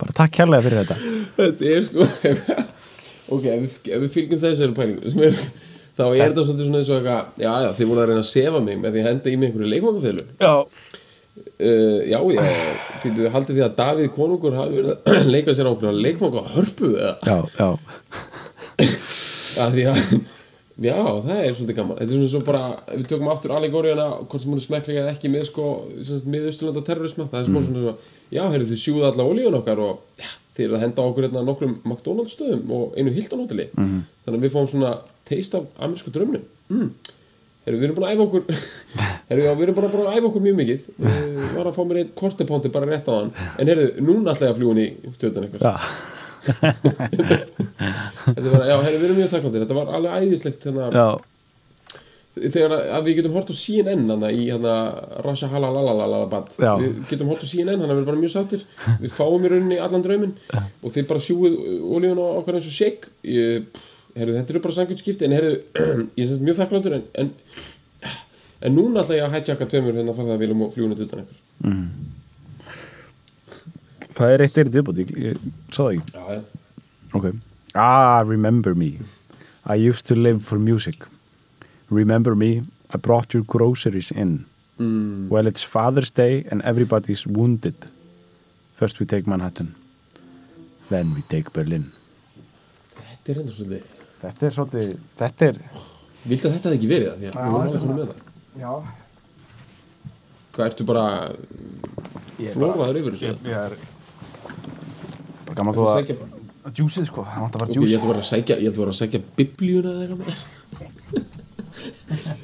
[0.00, 0.96] bara takk kærlega fyrir þetta.
[1.36, 2.06] Þetta er sko
[3.34, 5.36] ok, ef við, ef við fylgjum þessari pælingu sem er,
[5.98, 8.30] þá er þetta svolítið svona eins og eitthvað já, já, þið voru að reyna að
[8.30, 10.54] sefa mig með því að henda í mig einhverju leikfangafæðlu já,
[11.68, 12.42] uh, já, já,
[13.04, 16.92] býtu, haldið því að Davíð konungur hafi verið að leika sér á einhverja leikfanga hörpu
[16.94, 17.14] eða?
[17.28, 17.68] Já, já,
[19.64, 20.00] að því að
[20.88, 21.98] já, það er svolítið gaman.
[22.00, 22.62] Þetta er svona svo bara,
[22.94, 25.68] við tökum aftur allegóriðana hvort sem hún er smekklega eða ekki með sko
[26.30, 27.94] með austurlanda terrorisma, það er svona svona
[28.30, 31.46] já, heyrðu þið sjúða alla olíun okkar og já, þið eru að henda okkur hérna
[31.46, 34.92] nokkrum McDonalds stöðum og einu Hilton hoteli þannig að við fáum svona
[35.28, 36.88] teist af amerísku drömnum mm.
[37.66, 38.42] heyrðu, við erum búin að æfa okkur
[39.30, 40.86] heyrðu, já, við erum bara, bara að æfa okkur mjög mikið.
[41.00, 43.34] Uh, var að fá mér einn kortepánti bara rétt á hann.
[43.58, 44.74] En heyrðu, núna ætla ég að fljúa
[48.50, 49.64] var, já, heyrðu, við erum mjög þakkláttir.
[49.64, 50.88] Þetta var alveg æðislegt hérna,
[52.40, 54.74] þegar að, við getum hort á CNN hana, í hana,
[55.26, 58.66] Rasha Halalalalabad við getum hort á CNN, þannig að við erum bara mjög sáttir.
[59.02, 60.36] Við fáum í rauninni allan drauminn.
[60.80, 61.58] Og þið bara sjúið
[61.90, 63.12] olíun á okkar eins og shake.
[64.16, 65.58] Heyrðu, þetta eru bara sangjum skipti en heyrðu,
[66.18, 67.28] ég er sem sagt mjög þakkláttur en, en,
[68.66, 70.96] en núna ætla ég að hijacka tveimur hérna að fara það að viljum og fljúinu
[70.98, 71.38] utan ykkur
[74.20, 75.40] það er eitt erið viðbútt ég,
[75.72, 76.12] sá það ekki.
[76.14, 76.42] Já, já,
[77.16, 77.30] ok.
[77.74, 78.98] Ah, remember me.
[79.64, 81.06] I used to live for music.
[81.90, 82.62] Remember me.
[82.90, 84.44] I brought your groceries in.
[84.80, 87.76] Mm, well it's Father's Day and everybody's wounded.
[88.74, 89.74] First we take Manhattan.
[90.88, 91.90] Then we take Berlin.
[92.96, 94.88] Þetta er enda svolítið þetta er svolítið
[95.20, 95.58] þetta er
[96.30, 98.26] viltu að þetta hefði ekki verið það, því að við vorum alveg konum með það?
[98.60, 98.72] Já.
[100.56, 101.04] Hvað ertu bara
[102.56, 103.32] flóraður yfir þessu?
[103.46, 103.76] Ég er
[105.50, 107.24] bara gaman að góða bara- djúsið sko.
[107.26, 111.28] Það ætla að vera að sækja, ég ætla að vera að sækja biblíuna eða eitthvað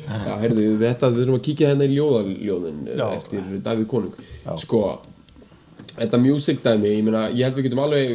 [0.07, 3.07] Já, heyrðu, þetta, við erum að kíkja hérna í ljóðaljóðin Já.
[3.17, 4.15] eftir Davíð Konung.
[4.63, 4.81] Sko,
[5.97, 8.07] þetta music dæmi, ég meina, ég held við getum alveg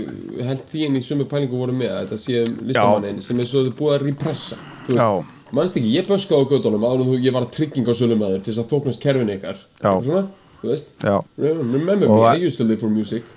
[0.48, 3.50] held því inn í sömu pælingu voru með að þetta sé um listamannin sem er
[3.52, 4.58] svo búið að repressa
[4.96, 5.08] Já.
[5.52, 8.42] mannst ekki, ég böskaði á gödunum áður en þú, ég var að trygging á sölumæður
[8.46, 9.62] til þess að þóknast kerfin ykkar.
[9.84, 9.92] Já.
[10.08, 10.24] Svona,
[10.64, 11.16] þú veist, já.
[11.38, 13.28] Remember me, að- I used to live for music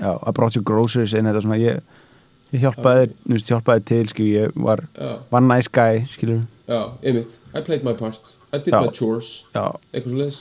[0.00, 1.80] já I brought your groceries in þetta svona ég
[2.52, 6.42] ég hjálpaði veist hjálpaði til skilur ég var Já, var nice guy skilur.
[6.68, 8.34] Já, einmitt, I played my part.
[8.52, 8.80] I did Já.
[8.84, 9.46] my chores.
[9.54, 9.66] Já.
[9.92, 10.40] Eitthvað svo leiðis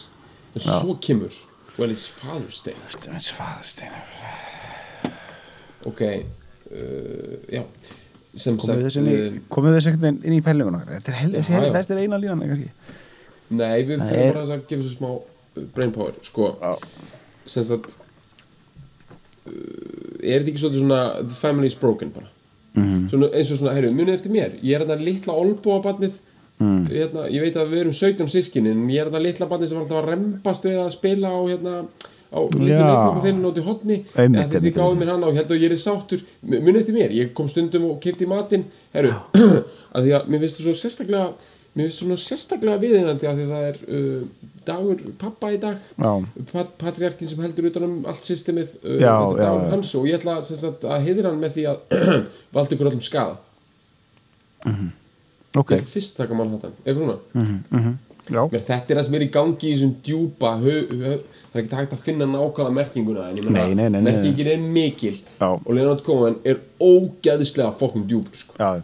[0.55, 1.35] en svo kemur
[1.77, 2.75] well it's Father's Day.
[3.15, 3.91] It's Father's Day.
[5.85, 7.63] Ok uh, já.
[8.37, 11.31] Sem komið sagt inn uh, komið þess ekkert inn í pælingun okkar þetta er hel,
[11.35, 11.75] þessi Já, hel, já.
[11.79, 12.19] þetta er eina
[12.51, 12.71] kannski.
[13.57, 16.51] Nei við fyrir bara að gefa svo smá uh, brain power sko.
[16.61, 16.75] Já.
[17.47, 17.99] sem sagt
[19.47, 22.27] er þetta ekki svolítið svona the family is broken bara?
[22.77, 23.09] Mhm.
[23.09, 24.51] svona, eins og svona, heyrðu, munið eftir mér.
[24.61, 26.19] Ég er þarna litla olbúabarnið
[26.57, 26.87] Mm.
[26.89, 29.77] hérna, ég veit að við erum 17 sískinni en ég er þarna litla barnið sem
[29.77, 31.73] var alltaf að rembast við að spila á hérna
[32.33, 33.65] á litlu leikvöku út í
[34.17, 34.73] Einmitt, eða þið einmitt.
[34.97, 36.23] mér og ég held að ég er sáttur.
[36.49, 39.13] Munið eftir mér, ég kom stundum og kefti í matinn herru,
[39.93, 41.27] að því að mér finnst það svo sérstaklega
[41.77, 45.83] mér finnst svona sérstaklega viðinandi að því það er uh, dagur pappa í dag.
[46.51, 50.07] Pat patriarkin sem heldur utan um allt systemið uh, Já, þetta er dagur hans og
[50.09, 51.77] ég ætla sagt, að heiðra hann með því að
[52.57, 53.37] valda ykkur öllum skada
[54.67, 55.71] ok.
[55.71, 57.95] Ég ætla fyrst að taka Manhattan, eitthvað svona
[58.27, 58.41] já.
[58.51, 61.95] Mér, þetta er það sem er í gangi í þessum djúpa það er ekki hægt
[61.95, 64.01] að finna nákvæmlega merkinguna en ég nei.
[64.01, 65.49] merkingin er mikil Já.
[65.55, 68.57] og Leonard Cohen er ógeðslega fokkum djúpur sko.
[68.59, 68.83] já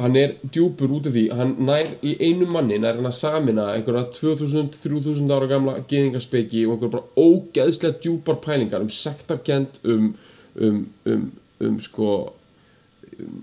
[0.00, 1.24] hann er djúpur út af því.
[1.36, 6.76] Hann nær í einu manni nær hann að samina einhverja 2000-3000 ára gamla geðingarspeki og
[6.76, 10.14] einhverja bara ógeðslega djúpar pælingar um sektarkend um,
[10.56, 11.26] um, um,
[11.60, 12.08] um sko
[13.18, 13.36] um,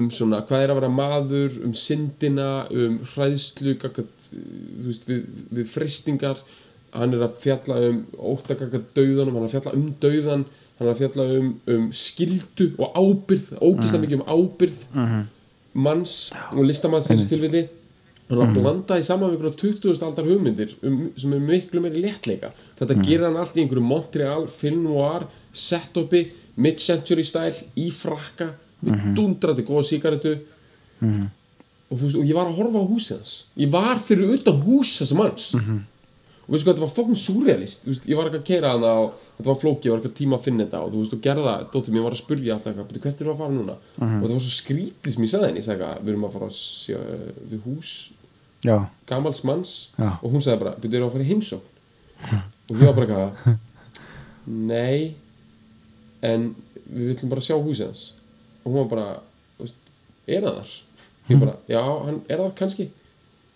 [0.00, 5.46] um svona hvað er að vera maður um syndina, um hræðslu gagnvart, þú veist, við,
[5.54, 6.42] við freystingar
[6.94, 8.02] hann er að fjalla um
[8.34, 10.44] óttakaka dauðanum hann er að fjalla um dauðan
[10.74, 14.84] hann er að fjalla um, um skildu og ábyrð, ógislega mikið um ábyrð
[15.74, 17.64] manns og listamannsins tilvilli
[18.28, 20.02] hann er að blanda í saman við einhverja 20.
[20.06, 22.54] aldar hugmyndir um, sem er miklu meiri léttleika.
[22.78, 26.24] Þetta gerir hann allt í einhverju Montreal film noir set-upi
[26.64, 28.52] mid-century style í frakka
[28.84, 30.34] með dundrati góða sígarettu.
[31.04, 33.34] Og þú veist, og ég var að horfa á húsið hans.
[33.60, 35.50] Ég var fyrir utan hús þessa manns
[36.44, 37.86] og veistu hvað, þetta var fokkin surrealist.
[37.88, 40.18] Veist, ég var ekki að keira hana og þetta var flóki, ég var ekki að
[40.18, 42.70] tíma að finna þetta og þú veist, og gerða, dóttir mér var að spurja alltaf
[42.70, 43.76] eitthvað, "Bíddu, hvert við að fara núna?
[43.96, 46.32] Og það var svo skrítið sem ég sagði henni, ég sagði eitthvað, við erum að
[46.32, 46.98] fara að sjá,
[47.50, 48.12] við hús
[48.62, 48.88] já.
[49.06, 49.90] gamals manns.
[49.98, 50.18] Já.
[50.22, 51.68] og hún sagði bara, erum við að fara í heimsókn?
[52.68, 53.58] Og ég var bara eitthvað
[54.46, 55.14] nei
[56.22, 56.54] en
[56.92, 58.14] við viljum bara sjá húsið hans.
[58.64, 59.20] Og hún var bara,
[60.26, 60.80] er það þar?
[61.28, 62.90] ég bara, já, hann er það kannski.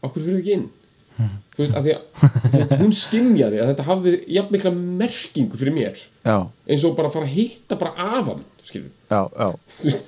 [0.00, 0.68] Okkur fyrir við ekki inn
[1.18, 5.74] þú veist, að að þú veist, hún skinjaði að þetta hafði jafn mikla merkingu fyrir
[5.74, 6.36] mér já,
[6.70, 9.48] eins og bara að fara að hitta bara af hann skilur, já, já,
[9.80, 10.04] þú veist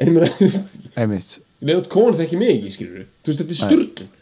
[0.00, 1.34] en ég meina, þú veist, einmitt.
[1.60, 4.16] Leonard Cohen þekki mig ekki, skilur þú veist, þetta er sturglun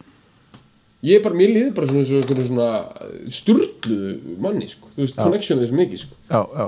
[1.06, 4.88] ég er bara, mér liði bara svona, svona, svona, svona sturgluðu manni, sko.
[4.96, 6.16] Þú veist, connectionið er svo mikið, sko.
[6.26, 6.66] Já, já,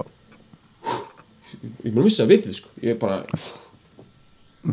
[1.58, 2.70] ég er bara að missa að vitið, sko.
[2.84, 3.16] Ég er bara,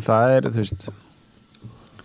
[0.06, 0.86] það er, þú veist.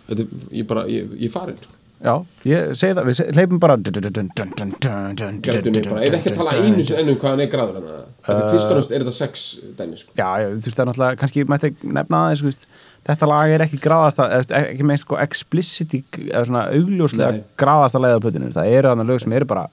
[0.08, 1.73] Þetta, er- ég bara, ég, ég er farin, sko
[2.04, 2.12] já,
[2.48, 7.18] ég segi það, við hleypum bara Gerðunni bara, ef ekki að tala einu sem ennum
[7.20, 7.88] hvað hann er gráður hann
[8.26, 9.44] þetta er fyrst og náttúrulega er þetta sex
[9.78, 10.10] dæmi, sko.
[10.18, 12.66] Já, já, þú veist, það er náttúrulega, kannski mætti nefna aðeins,
[13.08, 17.42] þetta lag er ekki graðasta, eða ekki með sko explicit eða svona augljóslega Nei.
[17.60, 19.64] graðasta leiða plötinu, það eru þannig lög sem eru bara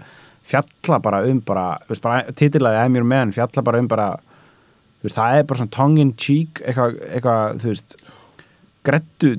[0.52, 4.10] fjalla bara um bara, veist, bara titillaði I'm your man, fjalla bara um bara
[5.04, 7.90] veist, það er bara svona tongue in cheek eitthvað, eitthvað, þú veist
[8.88, 9.36] grettu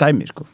[0.00, 0.48] dæmi, sko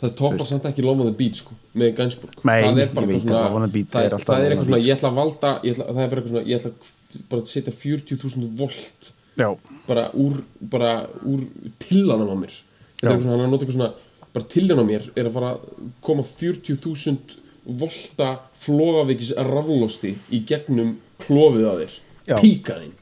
[0.00, 3.16] það toppar samt ekki Love on the Beat, sko með Gainsbourg, Nei, það er bara
[3.16, 6.10] eitthvað Beat það, er það er eitthvað svona, ég ætla að valda ætla, það er
[6.12, 9.48] bara eitthvað svona, ég ætla bara að setja 40.000 volt já,
[9.88, 10.92] bara úr, bara
[11.28, 11.44] úr
[11.82, 12.56] tillanum á mér.
[12.56, 13.92] Þetta er eitthvað svona, hann er að nota eitthvað svona
[14.36, 17.38] bara tillan á mér er að fara að koma 40.000
[17.80, 18.32] volta
[18.62, 21.96] flóðavikis raflosti í gegnum klofið að þér.
[22.26, 22.94] Píkaðinn,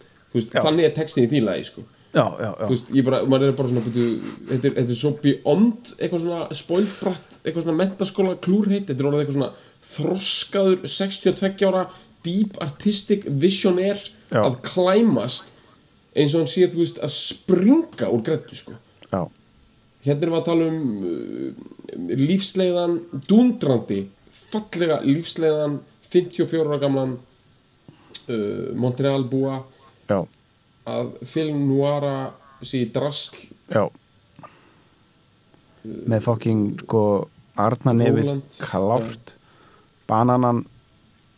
[0.54, 1.84] þannig er textin í því lagi, sko
[2.14, 2.64] já, já, já.
[2.64, 5.92] þú veist, ég bara, maður er bara svona byrju, þetta, er, þetta er svo beyond
[5.98, 9.52] eitthvað svona spoilbratt, eitthvað svona mentaskóla klúrheit, þetta er orðið eitthvað svona
[9.94, 11.84] þroskaður 62 ára
[12.24, 14.40] deep artistic visionaire Já.
[14.44, 15.52] að klæmast
[16.14, 18.76] eins og hann sé, þú veist, að springa úr grættu, sko
[19.10, 19.20] já.
[20.06, 20.80] hérna erum við að tala um
[21.10, 21.68] uh,
[22.22, 22.96] lífsleiðan
[23.28, 24.00] dundrandi,
[24.30, 25.80] fallega lífsleiðan
[26.14, 29.64] 54 ára gamlan uh, Montreal búa
[30.88, 32.16] að film Noara
[32.64, 33.48] sé drasl.
[33.72, 33.88] Já.
[35.84, 37.02] Með fucking sko
[37.60, 39.34] Arnarnefið, Róland, klárt.
[40.08, 40.64] Bananan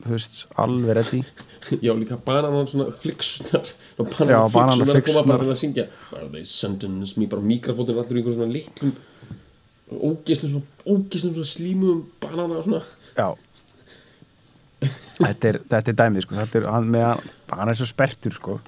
[0.07, 1.21] veist, alveg reddi
[1.87, 5.87] já líka bananan svona fliksunar og Já, bananan fliksunar að koma bara að syngja.
[6.15, 8.95] Are they sentence me bara mikrofótun allur í einhver svona litlum
[9.87, 12.83] ógeslum svona ógeslum svona slímum banana svona.
[13.17, 13.29] Já.
[15.17, 16.37] Þetta er, þetta er dæmið sko.
[16.37, 18.59] Þetta er, hann, með, hann er svo spertur sko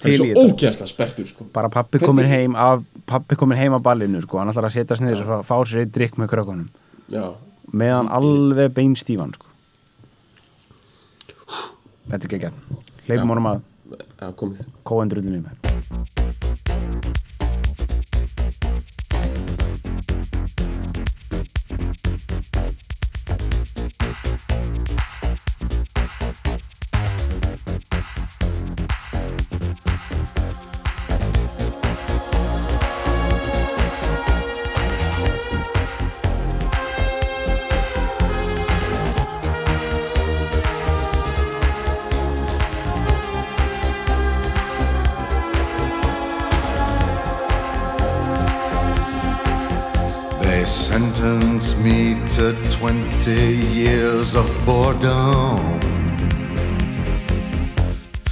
[0.00, 0.44] það er í svo þetta.
[0.46, 1.46] ógeðslega spertur sko.
[1.56, 4.40] Bara pappi komin heim af pappi komin heim af ballinu sko.
[4.40, 6.68] Hann ætlar að setja sniðis og fá sér eitt drikk með krökkunum.
[7.12, 7.26] Já,
[7.72, 9.52] meðan alveg beinstífan sko.
[12.06, 13.62] Þetta er geggjart hleypum honum að
[14.20, 14.66] já komið.
[14.86, 15.42] kóendrullinu
[51.82, 55.80] me to 20 years of boredom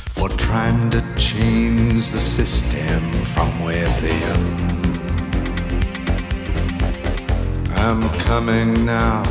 [0.08, 4.40] for trying to change the system from within.
[7.76, 9.22] I'm coming now,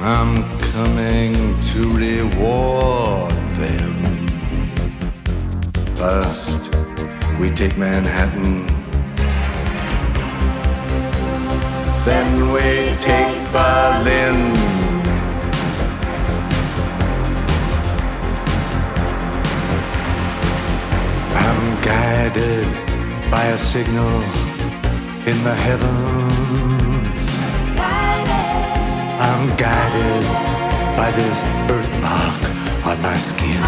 [0.00, 1.34] I'm coming
[1.70, 3.32] to reward
[3.62, 3.94] them.
[5.96, 6.74] First,
[7.40, 8.66] we take Manhattan.
[12.04, 14.52] Then we take Berlin.
[21.34, 22.68] I'm guided
[23.30, 24.22] by a signal
[25.30, 27.28] in the heavens.
[29.28, 30.24] I'm guided
[30.96, 32.40] by this birthmark
[32.86, 33.62] on my skin.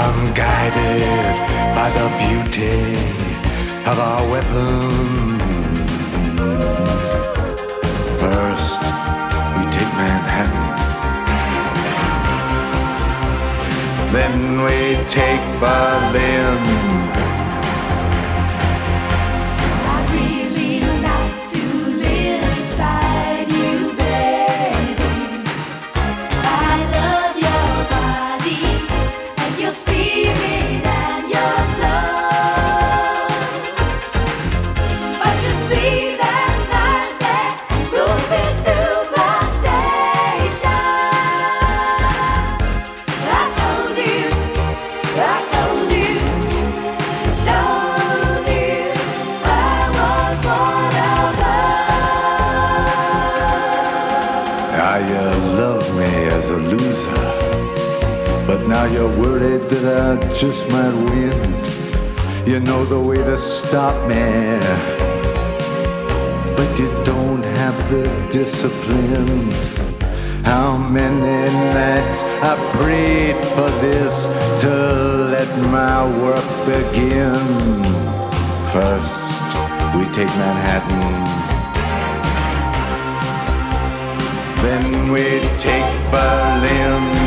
[0.00, 1.02] I'm guided
[1.76, 2.96] by the beauty
[3.86, 5.51] of our weapons.
[8.20, 8.80] First,
[9.54, 10.52] we take Manhattan.
[14.12, 14.78] Then we
[15.10, 16.81] take Berlin.
[60.34, 61.38] Just might win.
[62.46, 64.58] You know the way to stop me.
[66.56, 69.50] But you don't have the discipline.
[70.44, 74.26] How many nights I prayed for this
[74.62, 75.02] to
[75.32, 77.82] let my work begin.
[78.72, 79.42] First,
[79.96, 81.12] we take Manhattan.
[84.62, 87.21] Then we take Berlin.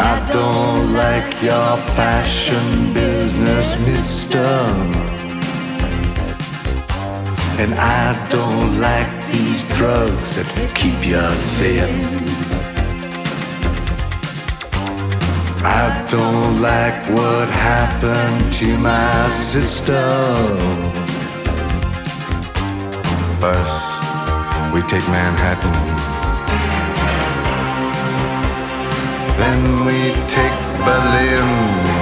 [0.00, 4.46] I don't like your fashion business, mister.
[7.58, 10.46] And I don't like these drugs that
[10.76, 11.20] keep you
[11.58, 11.92] thin.
[15.64, 20.04] I don't like what happened to my sister.
[23.40, 26.17] First, we take Manhattan.
[29.38, 31.97] Then we take Berlin.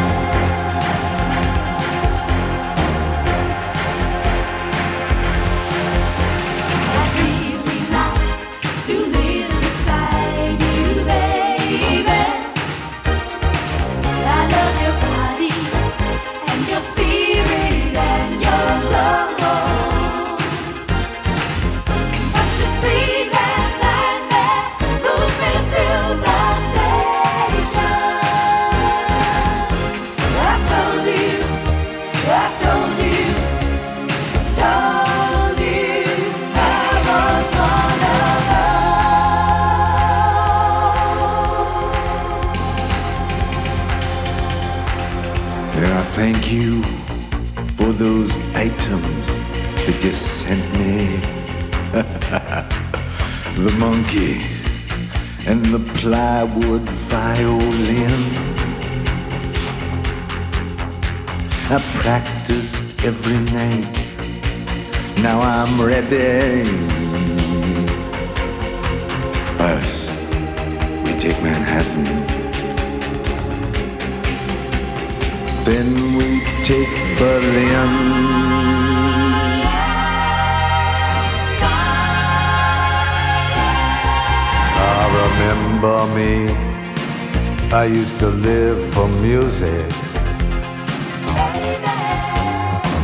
[89.60, 89.92] Music.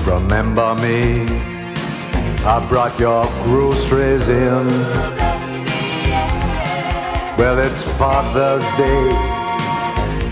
[0.06, 1.24] Remember me.
[2.44, 4.66] I brought your groceries in.
[7.38, 9.10] Well, it's Father's Day,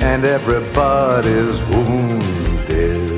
[0.05, 3.11] and everybody's wounded.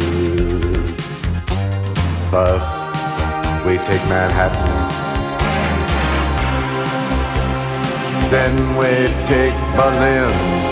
[2.30, 2.70] First,
[3.66, 4.70] we take Manhattan.
[8.30, 8.92] Then we
[9.26, 10.71] take Berlin.